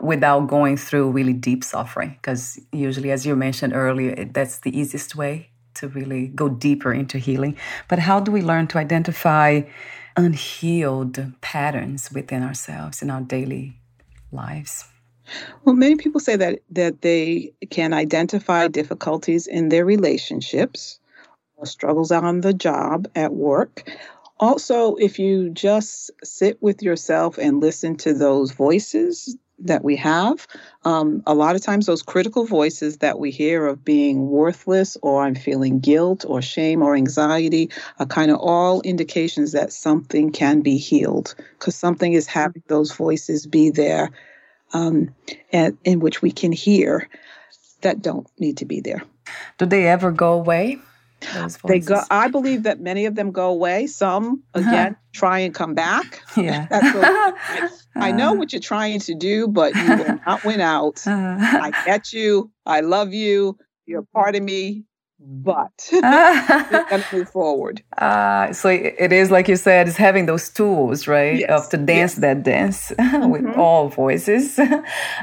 without 0.00 0.46
going 0.46 0.76
through 0.76 1.10
really 1.10 1.32
deep 1.32 1.64
suffering? 1.64 2.10
Because 2.10 2.58
usually, 2.72 3.10
as 3.10 3.26
you 3.26 3.34
mentioned 3.34 3.72
earlier, 3.74 4.24
that's 4.32 4.58
the 4.58 4.78
easiest 4.78 5.16
way 5.16 5.50
to 5.74 5.88
really 5.88 6.28
go 6.28 6.48
deeper 6.48 6.92
into 6.92 7.18
healing. 7.18 7.56
But 7.88 8.00
how 8.00 8.20
do 8.20 8.30
we 8.32 8.42
learn 8.42 8.66
to 8.68 8.78
identify 8.78 9.62
unhealed 10.16 11.32
patterns 11.40 12.10
within 12.12 12.42
ourselves 12.42 13.02
in 13.02 13.10
our 13.10 13.20
daily 13.20 13.80
lives? 14.32 14.84
Well, 15.64 15.74
many 15.74 15.96
people 15.96 16.20
say 16.20 16.36
that 16.36 16.60
that 16.70 17.02
they 17.02 17.52
can 17.70 17.92
identify 17.92 18.68
difficulties 18.68 19.46
in 19.46 19.68
their 19.68 19.84
relationships 19.84 20.98
or 21.56 21.66
struggles 21.66 22.10
on 22.12 22.40
the 22.40 22.54
job 22.54 23.08
at 23.14 23.34
work. 23.34 23.90
Also, 24.40 24.94
if 24.96 25.18
you 25.18 25.50
just 25.50 26.10
sit 26.22 26.62
with 26.62 26.82
yourself 26.82 27.38
and 27.38 27.60
listen 27.60 27.96
to 27.96 28.14
those 28.14 28.52
voices 28.52 29.36
that 29.58 29.82
we 29.82 29.96
have, 29.96 30.46
um, 30.84 31.20
a 31.26 31.34
lot 31.34 31.56
of 31.56 31.62
times 31.62 31.86
those 31.86 32.02
critical 32.02 32.46
voices 32.46 32.98
that 32.98 33.18
we 33.18 33.32
hear 33.32 33.66
of 33.66 33.84
being 33.84 34.28
worthless 34.28 34.96
or 35.02 35.24
I'm 35.24 35.34
feeling 35.34 35.80
guilt 35.80 36.24
or 36.28 36.40
shame 36.40 36.80
or 36.80 36.94
anxiety 36.94 37.70
are 37.98 38.06
kind 38.06 38.30
of 38.30 38.38
all 38.38 38.80
indications 38.82 39.50
that 39.52 39.72
something 39.72 40.30
can 40.30 40.60
be 40.60 40.76
healed 40.76 41.34
because 41.58 41.74
something 41.74 42.12
is 42.12 42.28
having 42.28 42.62
those 42.68 42.92
voices 42.92 43.46
be 43.46 43.70
there 43.70 44.10
um, 44.72 45.14
and, 45.52 45.78
in 45.84 46.00
which 46.00 46.22
we 46.22 46.30
can 46.30 46.52
hear 46.52 47.08
that 47.82 48.02
don't 48.02 48.26
need 48.38 48.58
to 48.58 48.64
be 48.64 48.80
there. 48.80 49.02
Do 49.58 49.66
they 49.66 49.86
ever 49.86 50.10
go 50.10 50.32
away? 50.32 50.78
They 51.64 51.80
go. 51.80 52.00
I 52.10 52.28
believe 52.28 52.62
that 52.62 52.80
many 52.80 53.06
of 53.06 53.14
them 53.16 53.32
go 53.32 53.48
away. 53.50 53.86
Some 53.88 54.42
uh-huh. 54.54 54.68
again 54.68 54.96
try 55.12 55.40
and 55.40 55.52
come 55.52 55.74
back. 55.74 56.22
Yeah, 56.36 56.66
I, 56.70 57.68
I, 57.96 58.12
know 58.12 58.28
uh-huh. 58.28 58.34
what 58.36 58.52
you're 58.52 58.60
trying 58.60 59.00
to 59.00 59.14
do, 59.14 59.48
but 59.48 59.74
you 59.74 59.96
will 59.96 60.20
not 60.26 60.44
win 60.44 60.60
out. 60.60 61.04
Uh-huh. 61.06 61.58
I 61.60 61.84
get 61.84 62.12
you. 62.12 62.50
I 62.64 62.80
love 62.80 63.12
you. 63.12 63.58
You're 63.86 64.06
part 64.14 64.36
of 64.36 64.42
me 64.42 64.84
but 65.20 65.88
and 65.92 67.04
move 67.12 67.28
forward. 67.30 67.82
Uh, 67.96 68.52
so 68.52 68.68
it 68.68 69.12
is 69.12 69.30
like 69.30 69.48
you 69.48 69.56
said, 69.56 69.88
it's 69.88 69.96
having 69.96 70.26
those 70.26 70.48
tools, 70.48 71.08
right? 71.08 71.40
Yes. 71.40 71.50
Of 71.50 71.70
to 71.70 71.76
dance 71.76 72.12
yes. 72.12 72.20
that 72.20 72.42
dance 72.42 72.90
mm-hmm. 72.98 73.30
with 73.30 73.46
all 73.56 73.88
voices. 73.88 74.58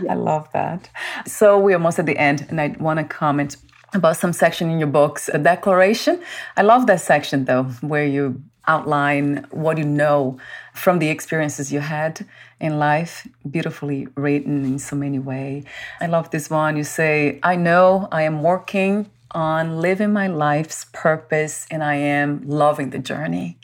Yes. 0.01 0.09
I 0.09 0.13
love 0.15 0.51
that. 0.51 0.89
So 1.25 1.57
we're 1.57 1.75
almost 1.75 1.99
at 1.99 2.05
the 2.05 2.17
end, 2.17 2.45
and 2.49 2.59
I 2.59 2.75
want 2.79 2.99
to 2.99 3.05
comment 3.05 3.57
about 3.93 4.17
some 4.17 4.33
section 4.33 4.69
in 4.69 4.77
your 4.77 4.89
books, 4.89 5.29
a 5.29 5.37
declaration. 5.37 6.21
I 6.57 6.63
love 6.63 6.87
that 6.87 7.01
section 7.01 7.45
though, 7.45 7.63
where 7.81 8.05
you 8.05 8.41
outline 8.67 9.45
what 9.51 9.77
you 9.77 9.85
know 9.85 10.37
from 10.73 10.99
the 10.99 11.09
experiences 11.09 11.71
you 11.71 11.79
had 11.79 12.25
in 12.59 12.79
life, 12.79 13.27
beautifully 13.49 14.07
written 14.15 14.65
in 14.65 14.79
so 14.79 14.95
many 14.95 15.19
ways. 15.19 15.63
I 16.01 16.07
love 16.07 16.31
this 16.31 16.49
one. 16.49 16.75
You 16.75 16.83
say, 16.83 17.39
I 17.43 17.55
know 17.55 18.07
I 18.11 18.23
am 18.23 18.43
working 18.43 19.09
on 19.35 19.81
living 19.81 20.13
my 20.13 20.27
life's 20.27 20.85
purpose 20.93 21.67
and 21.69 21.83
I 21.83 21.95
am 21.95 22.41
loving 22.47 22.89
the 22.89 22.99
journey. 22.99 23.59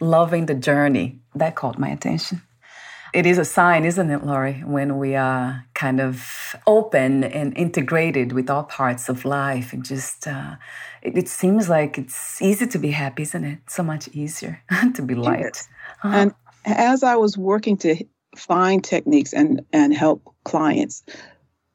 Loving 0.00 0.46
the 0.46 0.54
journey. 0.54 1.20
That 1.34 1.54
caught 1.54 1.78
my 1.78 1.88
attention. 1.88 2.42
It 3.12 3.26
is 3.26 3.38
a 3.38 3.44
sign, 3.44 3.84
isn't 3.84 4.10
it, 4.10 4.24
Laurie, 4.24 4.62
when 4.64 4.98
we 4.98 5.16
are 5.16 5.64
kind 5.74 6.00
of 6.00 6.54
open 6.66 7.24
and 7.24 7.56
integrated 7.56 8.32
with 8.32 8.48
all 8.48 8.62
parts 8.64 9.08
of 9.08 9.24
life 9.24 9.72
and 9.72 9.84
just, 9.84 10.28
uh, 10.28 10.56
it, 11.02 11.18
it, 11.18 11.28
seems 11.28 11.68
like 11.68 11.98
it's 11.98 12.40
easy 12.40 12.68
to 12.68 12.78
be 12.78 12.90
happy, 12.90 13.22
isn't 13.22 13.44
it? 13.44 13.58
So 13.68 13.82
much 13.82 14.08
easier 14.08 14.62
to 14.94 15.02
be 15.02 15.16
light. 15.16 15.66
Uh-huh. 16.04 16.16
And 16.16 16.34
as 16.64 17.02
I 17.02 17.16
was 17.16 17.36
working 17.36 17.76
to 17.78 17.96
find 18.36 18.84
techniques 18.84 19.32
and, 19.32 19.62
and 19.72 19.92
help 19.92 20.32
clients, 20.44 21.02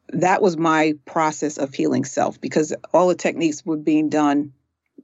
that 0.09 0.41
was 0.41 0.57
my 0.57 0.93
process 1.05 1.57
of 1.57 1.73
healing 1.73 2.05
self 2.05 2.39
because 2.39 2.73
all 2.93 3.07
the 3.07 3.15
techniques 3.15 3.65
were 3.65 3.77
being 3.77 4.09
done. 4.09 4.53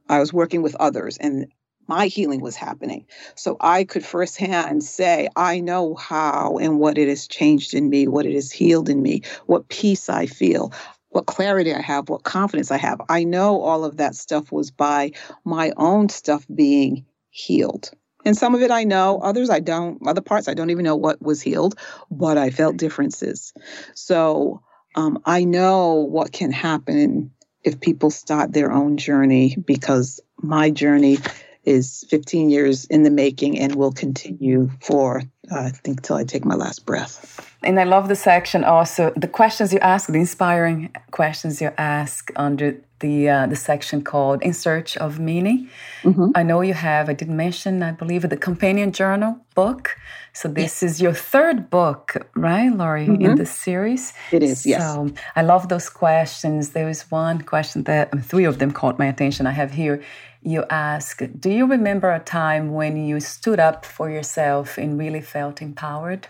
I 0.10 0.20
was 0.20 0.34
working 0.34 0.62
with 0.62 0.76
others 0.76 1.18
and 1.18 1.48
my 1.88 2.08
healing 2.08 2.42
was 2.42 2.56
happening. 2.56 3.06
So 3.36 3.58
I 3.60 3.84
could 3.84 4.06
firsthand 4.06 4.84
say, 4.84 5.28
I 5.36 5.60
know 5.60 5.96
how 5.96 6.58
and 6.58 6.80
what 6.80 6.98
it 6.98 7.10
has 7.10 7.28
changed 7.28 7.74
in 7.74 7.90
me, 7.90 8.08
what 8.08 8.26
it 8.26 8.34
has 8.34 8.52
healed 8.52 8.88
in 8.88 9.02
me, 9.02 9.24
what 9.48 9.68
peace 9.68 10.08
I 10.08 10.26
feel, 10.28 10.72
what 11.10 11.26
clarity 11.26 11.74
I 11.74 11.82
have, 11.82 12.08
what 12.08 12.24
confidence 12.24 12.72
I 12.72 12.78
have. 12.78 13.02
I 13.10 13.24
know 13.24 13.62
all 13.62 13.84
of 13.84 13.98
that 13.98 14.16
stuff 14.16 14.52
was 14.52 14.72
by 14.72 15.12
my 15.44 15.74
own 15.76 16.10
stuff 16.10 16.46
being 16.54 17.06
healed. 17.30 17.92
And 18.24 18.38
some 18.38 18.54
of 18.54 18.62
it 18.62 18.72
I 18.72 18.84
know, 18.84 19.20
others 19.22 19.50
I 19.50 19.60
don't, 19.60 20.06
other 20.08 20.22
parts 20.22 20.48
I 20.48 20.54
don't 20.54 20.70
even 20.70 20.86
know 20.86 20.96
what 20.96 21.22
was 21.22 21.42
healed, 21.42 21.76
but 22.12 22.38
I 22.38 22.52
felt 22.52 22.78
differences. 22.78 23.52
So 23.96 24.62
um, 24.96 25.20
I 25.26 25.44
know 25.44 25.96
what 25.96 26.32
can 26.32 26.52
happen 26.52 27.32
if 27.64 27.80
people 27.80 28.10
start 28.10 28.54
their 28.54 28.72
own 28.72 28.98
journey 28.98 29.56
because 29.56 30.20
my 30.42 30.70
journey 30.70 31.20
is 31.64 32.04
15 32.10 32.50
years 32.50 32.86
in 32.86 33.04
the 33.04 33.12
making 33.12 33.60
and 33.60 33.76
will 33.76 33.92
continue 33.92 34.70
for 34.82 35.22
uh, 35.52 35.60
I 35.60 35.70
think 35.70 36.02
till 36.02 36.16
I 36.16 36.24
take 36.24 36.46
my 36.46 36.56
last 36.56 36.86
breath. 36.86 37.48
And 37.64 37.80
I 37.80 37.84
love 37.84 38.08
the 38.08 38.16
section 38.16 38.64
also 38.64 39.12
the 39.16 39.28
questions 39.28 39.74
you 39.74 39.80
ask, 39.80 40.08
the 40.08 40.20
inspiring 40.20 40.92
questions 41.12 41.62
you 41.62 41.72
ask 41.78 42.32
under 42.36 42.78
the 43.00 43.30
uh, 43.30 43.48
the 43.48 43.56
section 43.56 44.04
called 44.04 44.42
"In 44.42 44.54
Search 44.54 44.98
of 44.98 45.20
Meaning." 45.20 45.70
Mm-hmm. 46.04 46.32
I 46.36 46.44
know 46.44 46.62
you 46.62 46.74
have. 46.74 47.10
I 47.10 47.14
did 47.14 47.30
mention, 47.30 47.84
I 47.84 47.92
believe, 47.92 48.28
the 48.28 48.38
companion 48.38 48.92
journal 48.92 49.38
book. 49.56 49.98
So 50.34 50.48
this 50.48 50.82
yes. 50.82 50.84
is 50.84 51.02
your 51.02 51.14
third 51.14 51.70
book, 51.70 52.28
right, 52.36 52.72
Laurie, 52.72 53.08
mm-hmm. 53.08 53.26
in 53.26 53.36
the 53.36 53.46
series? 53.46 54.14
It 54.32 54.44
is. 54.44 54.66
Yes. 54.66 54.82
So 54.82 55.10
I 55.36 55.42
love 55.42 55.68
those 55.68 55.90
questions. 55.90 56.70
There 56.70 56.86
was 56.86 57.12
one 57.12 57.42
question 57.42 57.84
that 57.84 58.14
um, 58.14 58.22
three 58.22 58.46
of 58.46 58.60
them 58.60 58.72
caught 58.72 58.98
my 58.98 59.08
attention. 59.08 59.46
I 59.46 59.52
have 59.52 59.72
here. 59.72 60.02
You 60.42 60.66
ask, 60.70 61.22
"Do 61.40 61.50
you 61.50 61.66
remember 61.68 62.12
a 62.12 62.20
time 62.20 62.74
when 62.74 62.96
you 62.96 63.20
stood 63.20 63.60
up 63.60 63.86
for 63.86 64.10
yourself 64.10 64.78
and 64.78 64.98
really 64.98 65.22
felt 65.22 65.62
empowered?" 65.62 66.28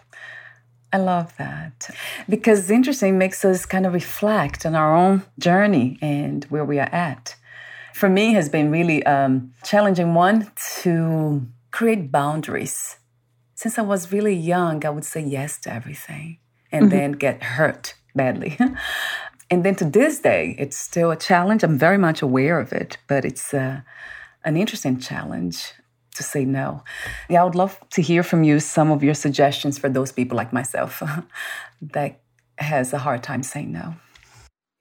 I 0.94 0.98
love 0.98 1.38
that 1.38 1.90
because 2.28 2.70
interesting, 2.70 3.14
it 3.16 3.18
makes 3.18 3.46
us 3.46 3.66
kind 3.66 3.86
of 3.86 3.94
reflect 3.94 4.66
on 4.66 4.76
our 4.76 4.94
own 4.94 5.24
journey 5.40 5.98
and 6.02 6.44
where 6.46 6.66
we 6.66 6.80
are 6.80 6.90
at. 6.92 7.36
For 7.94 8.10
me, 8.10 8.34
has 8.34 8.50
been 8.50 8.72
really 8.72 9.06
um, 9.06 9.54
challenging 9.64 10.14
one 10.14 10.52
to 10.82 11.46
create 11.72 12.12
boundaries. 12.12 12.98
Since 13.62 13.78
I 13.78 13.84
was 13.84 14.12
really 14.12 14.34
young, 14.34 14.84
I 14.84 14.90
would 14.90 15.06
say 15.06 15.22
yes 15.22 15.60
to 15.60 15.72
everything 15.72 16.40
and 16.72 16.86
mm-hmm. 16.88 16.98
then 16.98 17.12
get 17.12 17.44
hurt 17.44 17.94
badly. 18.16 18.58
and 19.52 19.64
then 19.64 19.76
to 19.76 19.86
this 19.86 20.18
day, 20.18 20.56
it's 20.58 20.76
still 20.76 21.12
a 21.12 21.16
challenge. 21.16 21.62
I'm 21.62 21.78
very 21.78 22.00
much 22.00 22.24
aware 22.24 22.60
of 22.60 22.74
it, 22.74 22.98
but 23.08 23.24
it's 23.24 23.54
uh, 23.54 23.82
an 24.44 24.58
interesting 24.58 25.00
challenge 25.00 25.74
to 26.16 26.24
say 26.24 26.44
no. 26.44 26.84
Yeah, 27.30 27.42
I 27.42 27.44
would 27.44 27.54
love 27.54 27.80
to 27.92 28.02
hear 28.02 28.24
from 28.24 28.44
you 28.44 28.60
some 28.60 28.90
of 28.90 29.04
your 29.04 29.14
suggestions 29.14 29.78
for 29.78 29.90
those 29.90 30.12
people 30.12 30.36
like 30.36 30.52
myself 30.52 31.04
that 31.84 32.20
has 32.58 32.94
a 32.94 32.98
hard 32.98 33.22
time 33.22 33.44
saying 33.44 33.72
no. 33.72 33.94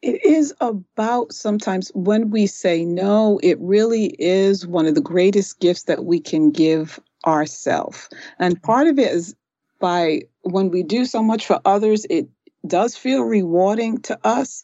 It 0.01 0.25
is 0.25 0.55
about 0.63 1.35
sometimes 1.35 1.91
when 1.95 2.31
we 2.31 2.47
say 2.47 2.87
no, 2.87 3.39
it 3.43 3.59
really 3.61 4.17
is 4.19 4.67
one 4.67 4.87
of 4.87 4.95
the 4.95 5.03
greatest 5.03 5.61
gifts 5.61 5.83
that 5.83 6.07
we 6.07 6.19
can 6.19 6.51
give 6.51 6.99
ourselves. 7.27 8.09
And 8.39 8.57
mm-hmm. 8.57 8.67
part 8.67 8.87
of 8.89 8.99
it 8.99 9.13
is 9.13 9.35
by 9.81 10.23
when 10.43 10.71
we 10.71 10.83
do 10.83 11.05
so 11.05 11.23
much 11.23 11.47
for 11.47 11.61
others, 11.65 12.07
it 12.09 12.29
does 12.67 12.97
feel 12.97 13.23
rewarding 13.23 13.99
to 14.03 14.19
us. 14.25 14.63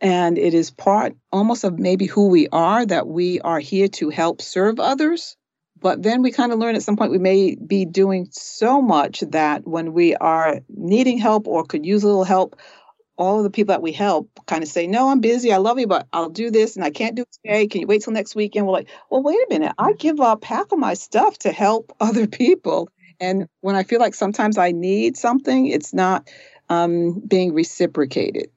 And 0.00 0.36
it 0.36 0.52
is 0.52 0.70
part 0.70 1.16
almost 1.32 1.64
of 1.64 1.78
maybe 1.78 2.04
who 2.04 2.28
we 2.28 2.48
are 2.48 2.84
that 2.84 3.06
we 3.06 3.40
are 3.40 3.60
here 3.60 3.88
to 3.88 4.10
help 4.10 4.42
serve 4.42 4.78
others. 4.78 5.36
But 5.80 6.02
then 6.02 6.22
we 6.22 6.32
kind 6.32 6.52
of 6.52 6.58
learn 6.58 6.74
at 6.74 6.82
some 6.82 6.96
point 6.96 7.10
we 7.10 7.18
may 7.18 7.54
be 7.54 7.84
doing 7.84 8.28
so 8.30 8.80
much 8.80 9.20
that 9.20 9.66
when 9.66 9.92
we 9.92 10.14
are 10.14 10.60
needing 10.68 11.18
help 11.18 11.46
or 11.46 11.64
could 11.64 11.84
use 11.84 12.02
a 12.02 12.06
little 12.06 12.24
help, 12.24 12.58
all 13.16 13.38
of 13.38 13.44
the 13.44 13.50
people 13.50 13.72
that 13.72 13.82
we 13.82 13.92
help 13.92 14.28
kind 14.46 14.62
of 14.62 14.68
say, 14.68 14.86
No, 14.86 15.08
I'm 15.08 15.20
busy. 15.20 15.52
I 15.52 15.58
love 15.58 15.78
you, 15.78 15.86
but 15.86 16.06
I'll 16.12 16.30
do 16.30 16.50
this 16.50 16.76
and 16.76 16.84
I 16.84 16.90
can't 16.90 17.14
do 17.14 17.22
it 17.22 17.38
today. 17.44 17.66
Can 17.66 17.82
you 17.82 17.86
wait 17.86 18.02
till 18.02 18.12
next 18.12 18.34
weekend? 18.34 18.66
We're 18.66 18.72
like, 18.72 18.88
Well, 19.10 19.22
wait 19.22 19.36
a 19.36 19.46
minute. 19.48 19.72
I 19.78 19.92
give 19.92 20.20
up 20.20 20.44
half 20.44 20.70
of 20.72 20.78
my 20.78 20.94
stuff 20.94 21.38
to 21.40 21.52
help 21.52 21.94
other 22.00 22.26
people. 22.26 22.88
And 23.20 23.48
when 23.60 23.76
I 23.76 23.82
feel 23.82 24.00
like 24.00 24.14
sometimes 24.14 24.58
I 24.58 24.72
need 24.72 25.16
something, 25.16 25.66
it's 25.66 25.94
not 25.94 26.28
um, 26.68 27.20
being 27.26 27.54
reciprocated. 27.54 28.50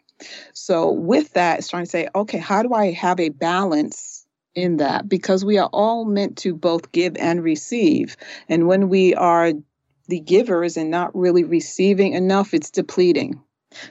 So, 0.53 0.91
with 0.91 1.31
that, 1.33 1.59
it's 1.59 1.69
trying 1.69 1.85
to 1.85 1.89
say, 1.89 2.09
okay, 2.13 2.39
how 2.39 2.61
do 2.61 2.73
I 2.73 2.91
have 2.91 3.21
a 3.21 3.29
balance 3.29 4.19
in 4.55 4.77
that 4.77 5.07
because 5.07 5.45
we 5.45 5.57
are 5.57 5.69
all 5.71 6.05
meant 6.05 6.37
to 6.39 6.53
both 6.53 6.91
give 6.91 7.15
and 7.17 7.43
receive. 7.43 8.17
And 8.47 8.67
when 8.67 8.89
we 8.89 9.15
are 9.15 9.53
the 10.07 10.19
givers 10.19 10.77
and 10.77 10.89
not 10.89 11.15
really 11.15 11.43
receiving 11.43 12.13
enough, 12.13 12.53
it's 12.53 12.71
depleting. 12.71 13.41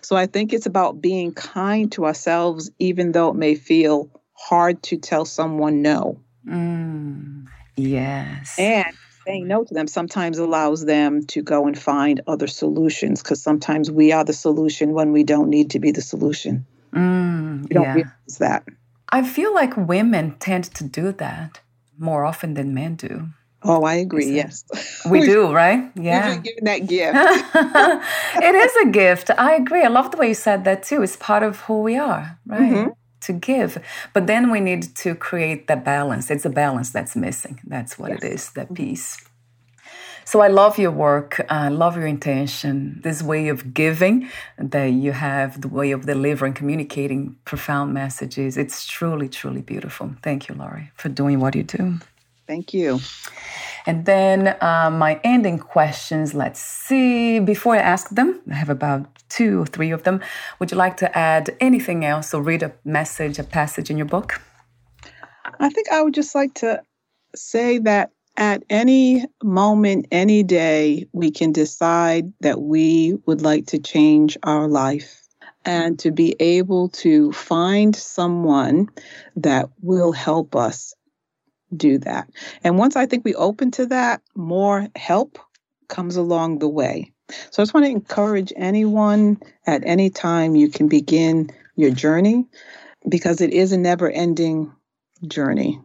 So 0.03 0.17
I 0.17 0.27
think 0.27 0.53
it's 0.53 0.67
about 0.67 1.01
being 1.01 1.33
kind 1.33 1.91
to 1.93 2.07
ourselves, 2.07 2.71
even 2.79 3.13
though 3.13 3.31
it 3.31 3.37
may 3.37 3.55
feel 3.55 4.11
hard 4.35 4.83
to 4.85 4.97
tell 4.97 5.25
someone 5.25 5.83
no. 5.83 6.21
Mm, 6.49 7.47
yes. 7.77 8.57
And 8.59 8.97
saying 9.27 9.47
no 9.47 9.65
to 9.65 9.75
them 9.75 9.87
sometimes 9.87 10.39
allows 10.39 10.85
them 10.85 11.27
to 11.27 11.43
go 11.43 11.67
and 11.67 11.79
find 11.79 12.23
other 12.27 12.47
solutions 12.47 13.23
because 13.23 13.43
sometimes 13.43 13.91
we 13.91 14.13
are 14.13 14.25
the 14.25 14.33
solution 14.33 14.93
when 14.93 15.13
we 15.13 15.23
don't 15.23 15.51
need 15.51 15.71
to 15.71 15.79
be 15.79 15.91
the 15.91 16.01
solution. 16.01 16.67
Mm, 16.93 17.69
we 17.69 17.75
don't 17.75 17.85
yeah. 17.85 17.95
realize 17.95 18.39
that. 18.39 18.65
I 19.11 19.23
feel 19.23 19.55
like 19.55 19.77
women 19.77 20.37
tend 20.39 20.65
to 20.75 20.85
do 20.85 21.13
that 21.13 21.61
more 21.99 22.25
often 22.25 22.55
than 22.55 22.75
men 22.75 22.95
do. 22.95 23.29
Oh, 23.63 23.83
I 23.85 23.95
agree. 23.95 24.31
Yes. 24.31 24.65
We 25.11 25.21
do, 25.27 25.53
right? 25.53 25.91
Yeah. 25.97 26.37
Given 26.37 26.65
that 26.65 26.87
gift. 26.87 27.17
it 28.43 28.55
is 28.55 28.77
a 28.87 28.91
gift. 28.91 29.31
I 29.37 29.57
agree. 29.57 29.83
I 29.83 29.89
love 29.89 30.11
the 30.13 30.17
way 30.17 30.29
you 30.29 30.35
said 30.35 30.65
that 30.65 30.83
too. 30.85 31.03
It's 31.03 31.17
part 31.17 31.43
of 31.43 31.61
who 31.63 31.83
we 31.83 31.97
are, 31.97 32.39
right? 32.47 32.61
Mm-hmm. 32.61 32.91
To 33.23 33.33
give. 33.33 33.83
But 34.13 34.29
then 34.29 34.51
we 34.53 34.61
need 34.61 34.95
to 34.97 35.15
create 35.17 35.67
the 35.67 35.77
balance. 35.77 36.31
It's 36.31 36.45
a 36.45 36.51
balance 36.51 36.91
that's 36.91 37.17
missing. 37.17 37.61
That's 37.65 37.99
what 37.99 38.11
yes. 38.11 38.23
it 38.23 38.33
is, 38.33 38.51
that 38.53 38.67
mm-hmm. 38.67 38.75
piece. 38.75 39.19
So 40.25 40.41
I 40.41 40.49
love 40.49 40.79
your 40.79 40.91
work. 40.91 41.41
I 41.49 41.69
love 41.69 41.97
your 41.97 42.07
intention, 42.07 43.01
this 43.03 43.23
way 43.23 43.49
of 43.49 43.73
giving 43.73 44.29
that 44.59 44.93
you 44.93 45.13
have, 45.13 45.63
the 45.63 45.69
way 45.69 45.91
of 45.91 46.05
delivering, 46.05 46.53
communicating 46.53 47.37
profound 47.47 47.95
messages. 47.95 48.59
It's 48.59 48.87
truly, 48.87 49.31
truly 49.31 49.63
beautiful. 49.63 50.15
Thank 50.23 50.49
you, 50.49 50.55
Laurie, 50.55 50.93
for 50.97 51.09
doing 51.09 51.41
what 51.41 51.55
you 51.55 51.63
do. 51.63 52.01
Thank 52.49 52.73
you. 52.73 53.01
And 53.85 54.07
then 54.07 54.57
uh, 54.63 54.91
my 54.91 55.21
ending 55.23 55.59
questions. 55.59 56.33
Let's 56.33 56.61
see. 56.61 57.41
Before 57.41 57.75
I 57.75 57.79
ask 57.79 58.09
them, 58.09 58.41
I 58.51 58.55
have 58.55 58.71
about 58.71 59.07
two 59.29 59.61
or 59.61 59.67
three 59.67 59.91
of 59.91 60.05
them. 60.05 60.23
Would 60.59 60.71
you 60.71 60.79
like 60.79 60.97
to 60.99 61.17
add 61.17 61.55
anything 61.61 62.07
else 62.07 62.33
or 62.33 62.41
read 62.41 62.63
a 62.63 62.73
message, 62.85 63.39
a 63.39 63.45
passage 63.45 63.91
in 63.91 63.99
your 63.99 64.07
book? 64.07 64.41
I 65.61 65.69
think 65.69 65.93
I 65.93 66.01
would 66.01 66.15
just 66.15 66.35
like 66.35 66.55
to 66.55 66.83
say 67.37 67.79
that 67.81 68.13
at 68.39 68.63
any 68.71 69.27
moment, 69.43 70.07
any 70.11 70.43
day, 70.43 71.07
we 71.13 71.31
can 71.31 71.53
decide 71.53 72.33
that 72.41 72.63
we 72.63 73.19
would 73.27 73.43
like 73.43 73.67
to 73.67 73.79
change 73.79 74.39
our 74.43 74.69
life 74.69 75.29
and 75.67 75.99
to 75.99 76.11
be 76.11 76.35
able 76.41 76.89
to 76.89 77.31
find 77.33 77.95
someone 77.95 78.89
that 79.37 79.69
will 79.83 80.13
help 80.13 80.57
us 80.57 80.95
do 81.77 81.99
that. 81.99 82.29
And 82.65 82.79
once 82.79 82.97
I 82.97 83.07
think 83.07 83.25
we 83.25 83.35
open 83.35 83.71
to 83.73 83.87
that, 83.87 84.23
more 84.35 84.89
help 84.97 85.39
comes 85.89 86.17
along 86.17 86.59
the 86.59 86.69
way. 86.69 87.13
So 87.51 87.63
I 87.63 87.65
just 87.65 87.75
want 87.75 87.87
to 87.87 87.93
encourage 87.93 88.53
anyone 88.57 89.39
at 89.67 89.83
any 89.85 90.11
time 90.11 90.57
you 90.57 90.69
can 90.69 90.89
begin 90.89 91.51
your 91.77 91.91
journey 91.91 92.47
because 93.09 93.41
it 93.41 93.53
is 93.53 93.73
a 93.73 93.79
never 93.79 94.11
ending 94.11 94.73
journey, 95.27 95.81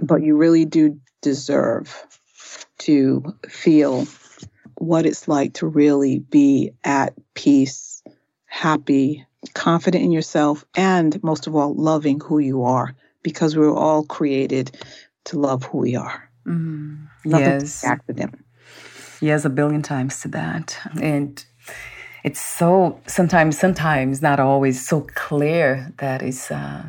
but 0.00 0.22
you 0.22 0.36
really 0.36 0.64
do 0.64 1.00
deserve 1.22 2.06
to 2.78 3.36
feel 3.48 4.06
what 4.76 5.06
it's 5.06 5.28
like 5.28 5.54
to 5.54 5.66
really 5.66 6.18
be 6.18 6.72
at 6.82 7.14
peace, 7.34 8.02
happy, 8.46 9.26
confident 9.54 10.02
in 10.04 10.12
yourself, 10.12 10.64
and 10.74 11.22
most 11.22 11.46
of 11.46 11.54
all, 11.54 11.74
loving 11.74 12.20
who 12.20 12.38
you 12.38 12.64
are 12.64 12.94
because 13.22 13.56
we 13.56 13.66
were 13.66 13.76
all 13.76 14.04
created 14.04 14.76
to 15.24 15.38
love 15.38 15.64
who 15.64 15.78
we 15.78 15.96
are. 15.96 16.30
Mm, 16.46 17.08
yes. 17.24 17.84
Accident. 17.84 18.44
Yes, 19.20 19.44
a 19.44 19.50
billion 19.50 19.82
times 19.82 20.20
to 20.22 20.28
that. 20.28 20.78
And 21.00 21.44
it's 22.24 22.40
so 22.40 23.00
sometimes, 23.06 23.58
sometimes 23.58 24.22
not 24.22 24.40
always 24.40 24.86
so 24.86 25.06
clear 25.14 25.92
that 25.98 26.22
is 26.22 26.50
uh, 26.50 26.82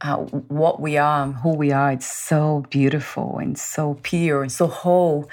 uh, 0.00 0.16
what 0.16 0.80
we 0.80 0.96
are, 0.98 1.26
who 1.28 1.54
we 1.54 1.70
are. 1.70 1.92
It's 1.92 2.10
so 2.10 2.64
beautiful 2.70 3.38
and 3.38 3.56
so 3.56 3.98
pure 4.02 4.42
and 4.42 4.50
so 4.50 4.66
whole. 4.66 5.28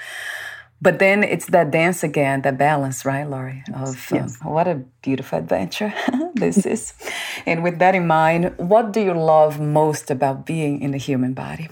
But 0.82 0.98
then 0.98 1.22
it's 1.22 1.46
that 1.46 1.70
dance 1.70 2.02
again, 2.02 2.40
that 2.42 2.56
balance, 2.56 3.04
right, 3.04 3.28
Laurie? 3.28 3.62
Of 3.74 4.10
yes. 4.10 4.38
um, 4.40 4.52
what 4.52 4.66
a 4.66 4.76
beautiful 5.02 5.38
adventure 5.38 5.92
this 6.34 6.64
is. 6.64 6.94
And 7.44 7.62
with 7.62 7.78
that 7.80 7.94
in 7.94 8.06
mind, 8.06 8.54
what 8.56 8.92
do 8.92 9.00
you 9.00 9.12
love 9.12 9.60
most 9.60 10.10
about 10.10 10.46
being 10.46 10.80
in 10.80 10.92
the 10.92 10.98
human 10.98 11.34
body? 11.34 11.68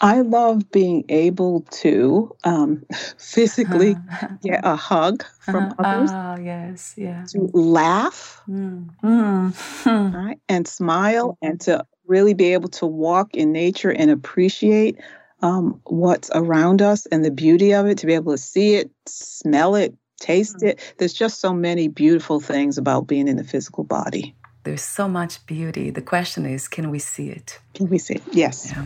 I 0.00 0.20
love 0.20 0.70
being 0.70 1.04
able 1.08 1.62
to 1.82 2.34
um, 2.44 2.84
physically 3.18 3.96
get 4.42 4.60
a 4.64 4.76
hug 4.76 5.24
from 5.40 5.74
others. 5.78 6.10
Oh, 6.12 6.36
yes, 6.40 6.94
yeah. 6.96 7.24
To 7.30 7.50
laugh, 7.52 8.40
mm. 8.48 8.88
Mm. 9.02 10.14
Right, 10.14 10.40
and 10.48 10.68
smile, 10.68 11.36
and 11.42 11.60
to 11.62 11.84
really 12.06 12.34
be 12.34 12.52
able 12.52 12.68
to 12.70 12.86
walk 12.86 13.34
in 13.34 13.52
nature 13.52 13.90
and 13.90 14.10
appreciate 14.10 14.98
um, 15.42 15.80
what's 15.84 16.30
around 16.34 16.80
us 16.80 17.06
and 17.06 17.24
the 17.24 17.30
beauty 17.30 17.74
of 17.74 17.86
it, 17.86 17.98
to 17.98 18.06
be 18.06 18.14
able 18.14 18.32
to 18.32 18.38
see 18.38 18.76
it, 18.76 18.90
smell 19.06 19.74
it, 19.74 19.94
taste 20.20 20.58
mm. 20.58 20.68
it. 20.68 20.94
There's 20.98 21.12
just 21.12 21.40
so 21.40 21.52
many 21.52 21.88
beautiful 21.88 22.40
things 22.40 22.78
about 22.78 23.06
being 23.06 23.28
in 23.28 23.36
the 23.36 23.44
physical 23.44 23.84
body. 23.84 24.34
There's 24.68 24.82
so 24.82 25.08
much 25.08 25.46
beauty. 25.46 25.88
The 25.88 26.02
question 26.02 26.44
is, 26.44 26.68
can 26.68 26.90
we 26.90 26.98
see 26.98 27.30
it? 27.30 27.58
Can 27.72 27.88
we 27.88 27.96
see 27.96 28.16
it? 28.16 28.22
Yes. 28.32 28.70
Yeah. 28.70 28.84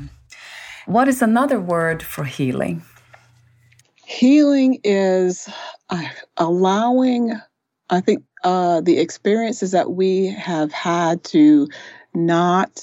What 0.87 1.09
is 1.09 1.23
another 1.23 1.59
word 1.59 2.05
for 2.05 2.23
healing? 2.23 2.85
Healing 4.07 4.79
is 4.85 5.49
uh, 5.91 6.05
allowing, 6.37 7.33
I 7.91 8.01
think, 8.01 8.23
uh, 8.45 8.81
the 8.81 9.01
experiences 9.01 9.73
that 9.73 9.91
we 9.91 10.27
have 10.29 10.71
had 10.71 11.25
to 11.25 11.67
not, 12.15 12.81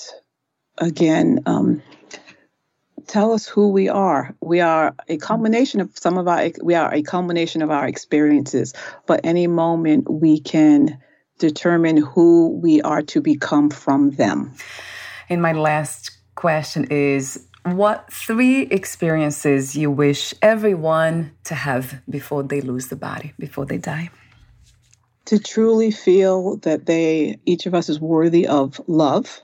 again, 0.78 1.40
um, 1.46 1.82
tell 3.08 3.32
us 3.32 3.48
who 3.48 3.70
we 3.70 3.88
are. 3.88 4.36
We 4.42 4.60
are 4.60 4.94
a 5.08 5.16
combination 5.16 5.80
of 5.80 5.98
some 5.98 6.18
of 6.18 6.28
our, 6.28 6.52
we 6.62 6.76
are 6.76 6.94
a 6.94 7.02
combination 7.02 7.62
of 7.62 7.72
our 7.72 7.88
experiences, 7.88 8.74
but 9.08 9.22
any 9.24 9.48
moment 9.48 10.12
we 10.12 10.42
can 10.42 10.98
determine 11.40 11.98
who 11.98 12.60
we 12.62 12.82
are 12.84 13.02
to 13.02 13.22
become 13.22 13.70
from 13.72 14.12
them. 14.12 14.54
And 15.30 15.42
my 15.42 15.54
last 15.54 16.12
question 16.36 16.86
is 16.86 17.48
what 17.64 18.12
three 18.12 18.62
experiences 18.64 19.76
you 19.76 19.92
wish 19.92 20.34
everyone 20.42 21.32
to 21.46 21.56
have 21.56 22.02
before 22.10 22.44
they 22.44 22.62
lose 22.62 22.88
the 22.88 22.96
body, 22.96 23.34
before 23.38 23.66
they 23.66 23.78
die? 23.78 24.10
To 25.26 25.40
truly 25.40 25.92
feel 25.92 26.58
that 26.58 26.86
they, 26.86 27.40
each 27.46 27.66
of 27.66 27.76
us 27.76 27.90
is 27.90 28.00
worthy 28.00 28.48
of 28.48 28.80
love, 28.88 29.42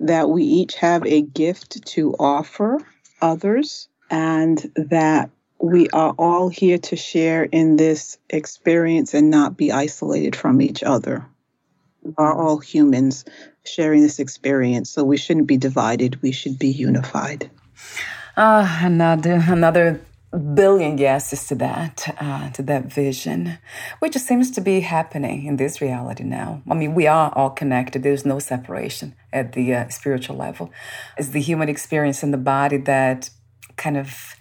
that 0.00 0.28
we 0.28 0.42
each 0.42 0.74
have 0.76 1.06
a 1.06 1.22
gift 1.22 1.86
to 1.86 2.14
offer 2.18 2.78
others, 3.20 3.88
and 4.10 4.58
that 4.76 5.30
we 5.58 5.88
are 5.90 6.12
all 6.18 6.48
here 6.48 6.76
to 6.76 6.96
share 6.96 7.44
in 7.44 7.76
this 7.76 8.18
experience 8.28 9.14
and 9.14 9.30
not 9.30 9.56
be 9.56 9.70
isolated 9.70 10.34
from 10.34 10.60
each 10.60 10.82
other. 10.82 11.24
Are 12.18 12.34
all 12.34 12.58
humans 12.58 13.24
sharing 13.64 14.02
this 14.02 14.18
experience, 14.18 14.90
so 14.90 15.04
we 15.04 15.16
shouldn't 15.16 15.46
be 15.46 15.56
divided, 15.56 16.20
we 16.22 16.32
should 16.32 16.58
be 16.58 16.68
unified. 16.68 17.50
Uh, 18.36 18.66
another 18.82 19.42
another 19.46 20.00
billion 20.54 20.96
yeses 20.96 21.46
to 21.46 21.54
that, 21.54 22.16
uh, 22.18 22.50
to 22.50 22.62
that 22.62 22.86
vision, 22.86 23.58
which 23.98 24.16
seems 24.16 24.50
to 24.50 24.60
be 24.60 24.80
happening 24.80 25.44
in 25.44 25.56
this 25.56 25.80
reality 25.80 26.24
now. 26.24 26.62
I 26.70 26.74
mean, 26.74 26.94
we 26.94 27.06
are 27.06 27.30
all 27.36 27.50
connected. 27.50 28.02
There's 28.02 28.24
no 28.24 28.38
separation 28.38 29.14
at 29.32 29.52
the 29.52 29.74
uh, 29.74 29.88
spiritual 29.88 30.36
level. 30.36 30.70
It's 31.18 31.28
the 31.28 31.40
human 31.40 31.68
experience 31.68 32.22
in 32.22 32.30
the 32.30 32.38
body 32.38 32.78
that 32.78 33.30
kind 33.76 33.98
of 33.98 34.36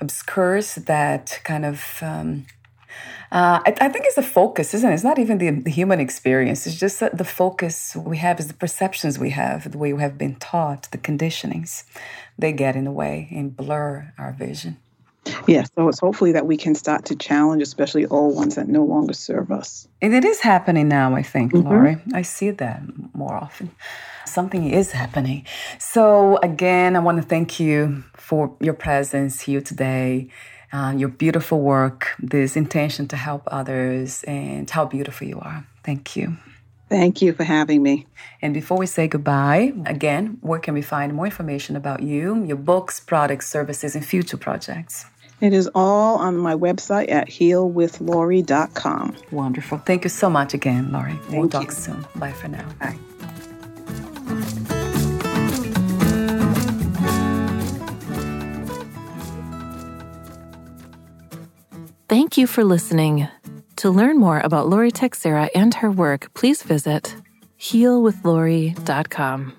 obscures 0.00 0.74
that 0.74 1.40
kind 1.44 1.64
of 1.64 1.98
um, 2.02 2.46
uh, 3.36 3.60
I, 3.66 3.74
I, 3.82 3.88
think 3.90 4.06
it's 4.06 4.14
the 4.14 4.22
focus, 4.22 4.72
isn't 4.72 4.90
it? 4.90 4.94
It's 4.94 5.04
not 5.04 5.18
even 5.18 5.36
the, 5.36 5.50
the 5.50 5.70
human 5.70 6.00
experience. 6.00 6.66
It's 6.66 6.80
just 6.80 7.00
that 7.00 7.18
the 7.18 7.24
focus 7.24 7.94
we 7.94 8.16
have 8.16 8.40
is 8.40 8.48
the 8.48 8.54
perceptions 8.54 9.18
we 9.18 9.28
have, 9.30 9.70
the 9.70 9.76
way 9.76 9.92
we 9.92 10.00
have 10.00 10.16
been 10.16 10.36
taught, 10.36 10.88
the 10.90 10.96
conditionings. 10.96 11.84
They 12.38 12.52
get 12.52 12.76
in 12.76 12.84
the 12.84 12.90
way 12.90 13.28
and 13.30 13.54
blur 13.54 14.14
our 14.16 14.32
vision. 14.32 14.78
Yeah, 15.46 15.64
so 15.74 15.86
it's 15.90 15.98
hopefully 15.98 16.32
that 16.32 16.46
we 16.46 16.56
can 16.56 16.74
start 16.74 17.04
to 17.06 17.14
challenge, 17.14 17.62
especially 17.62 18.06
old 18.06 18.36
ones 18.36 18.54
that 18.54 18.68
no 18.68 18.82
longer 18.84 19.12
serve 19.12 19.52
us. 19.52 19.86
And 20.00 20.14
it 20.14 20.24
is 20.24 20.40
happening 20.40 20.88
now, 20.88 21.14
I 21.14 21.22
think, 21.22 21.52
mm-hmm. 21.52 21.68
Laurie. 21.68 21.98
I 22.14 22.22
see 22.22 22.48
that 22.52 22.80
more 23.14 23.34
often. 23.34 23.70
Something 24.24 24.70
is 24.70 24.92
happening. 24.92 25.44
So, 25.78 26.38
again, 26.38 26.96
I 26.96 27.00
want 27.00 27.20
to 27.20 27.28
thank 27.28 27.60
you 27.60 28.02
for 28.14 28.56
your 28.60 28.74
presence 28.74 29.42
here 29.42 29.60
today 29.60 30.30
uh, 30.72 30.94
your 30.96 31.08
beautiful 31.08 31.60
work, 31.60 32.08
this 32.18 32.56
intention 32.56 33.08
to 33.08 33.16
help 33.16 33.42
others, 33.46 34.22
and 34.24 34.68
how 34.68 34.84
beautiful 34.84 35.26
you 35.26 35.38
are. 35.40 35.66
Thank 35.84 36.16
you. 36.16 36.36
Thank 36.88 37.20
you 37.20 37.32
for 37.32 37.42
having 37.42 37.82
me. 37.82 38.06
And 38.40 38.54
before 38.54 38.78
we 38.78 38.86
say 38.86 39.08
goodbye, 39.08 39.72
again, 39.86 40.38
where 40.40 40.60
can 40.60 40.74
we 40.74 40.82
find 40.82 41.14
more 41.14 41.24
information 41.24 41.74
about 41.74 42.02
you, 42.02 42.44
your 42.44 42.56
books, 42.56 43.00
products, 43.00 43.48
services, 43.48 43.96
and 43.96 44.06
future 44.06 44.36
projects? 44.36 45.04
It 45.40 45.52
is 45.52 45.68
all 45.74 46.16
on 46.18 46.36
my 46.36 46.54
website 46.54 47.10
at 47.10 47.28
healwithlaurie.com. 47.28 49.16
Wonderful. 49.32 49.78
Thank 49.78 50.04
you 50.04 50.10
so 50.10 50.30
much 50.30 50.54
again, 50.54 50.92
Laurie. 50.92 51.18
Thank 51.24 51.30
we'll 51.30 51.48
talk 51.48 51.72
soon. 51.72 52.06
Bye 52.16 52.32
for 52.32 52.48
now. 52.48 52.66
Bye. 52.80 52.96
Thank 62.36 62.50
you 62.50 62.54
for 62.54 62.64
listening. 62.64 63.28
To 63.76 63.88
learn 63.88 64.18
more 64.18 64.40
about 64.40 64.68
Laurie 64.68 64.90
Teixeira 64.90 65.48
and 65.54 65.72
her 65.72 65.90
work, 65.90 66.34
please 66.34 66.62
visit 66.62 67.16
healwithlaurie.com. 67.58 69.54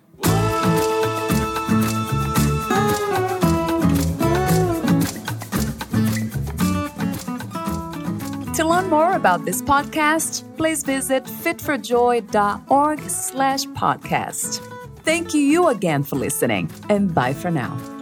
To 8.54 8.64
learn 8.64 8.90
more 8.92 9.14
about 9.14 9.44
this 9.46 9.64
podcast, 9.64 10.44
please 10.56 10.84
visit 10.84 11.24
fitforjoy.org 11.24 13.02
slash 13.10 13.66
podcast. 13.66 14.62
Thank 15.00 15.34
you 15.34 15.70
again 15.70 16.04
for 16.04 16.16
listening, 16.16 16.70
and 16.90 17.12
bye 17.16 17.34
for 17.34 17.50
now. 17.50 17.97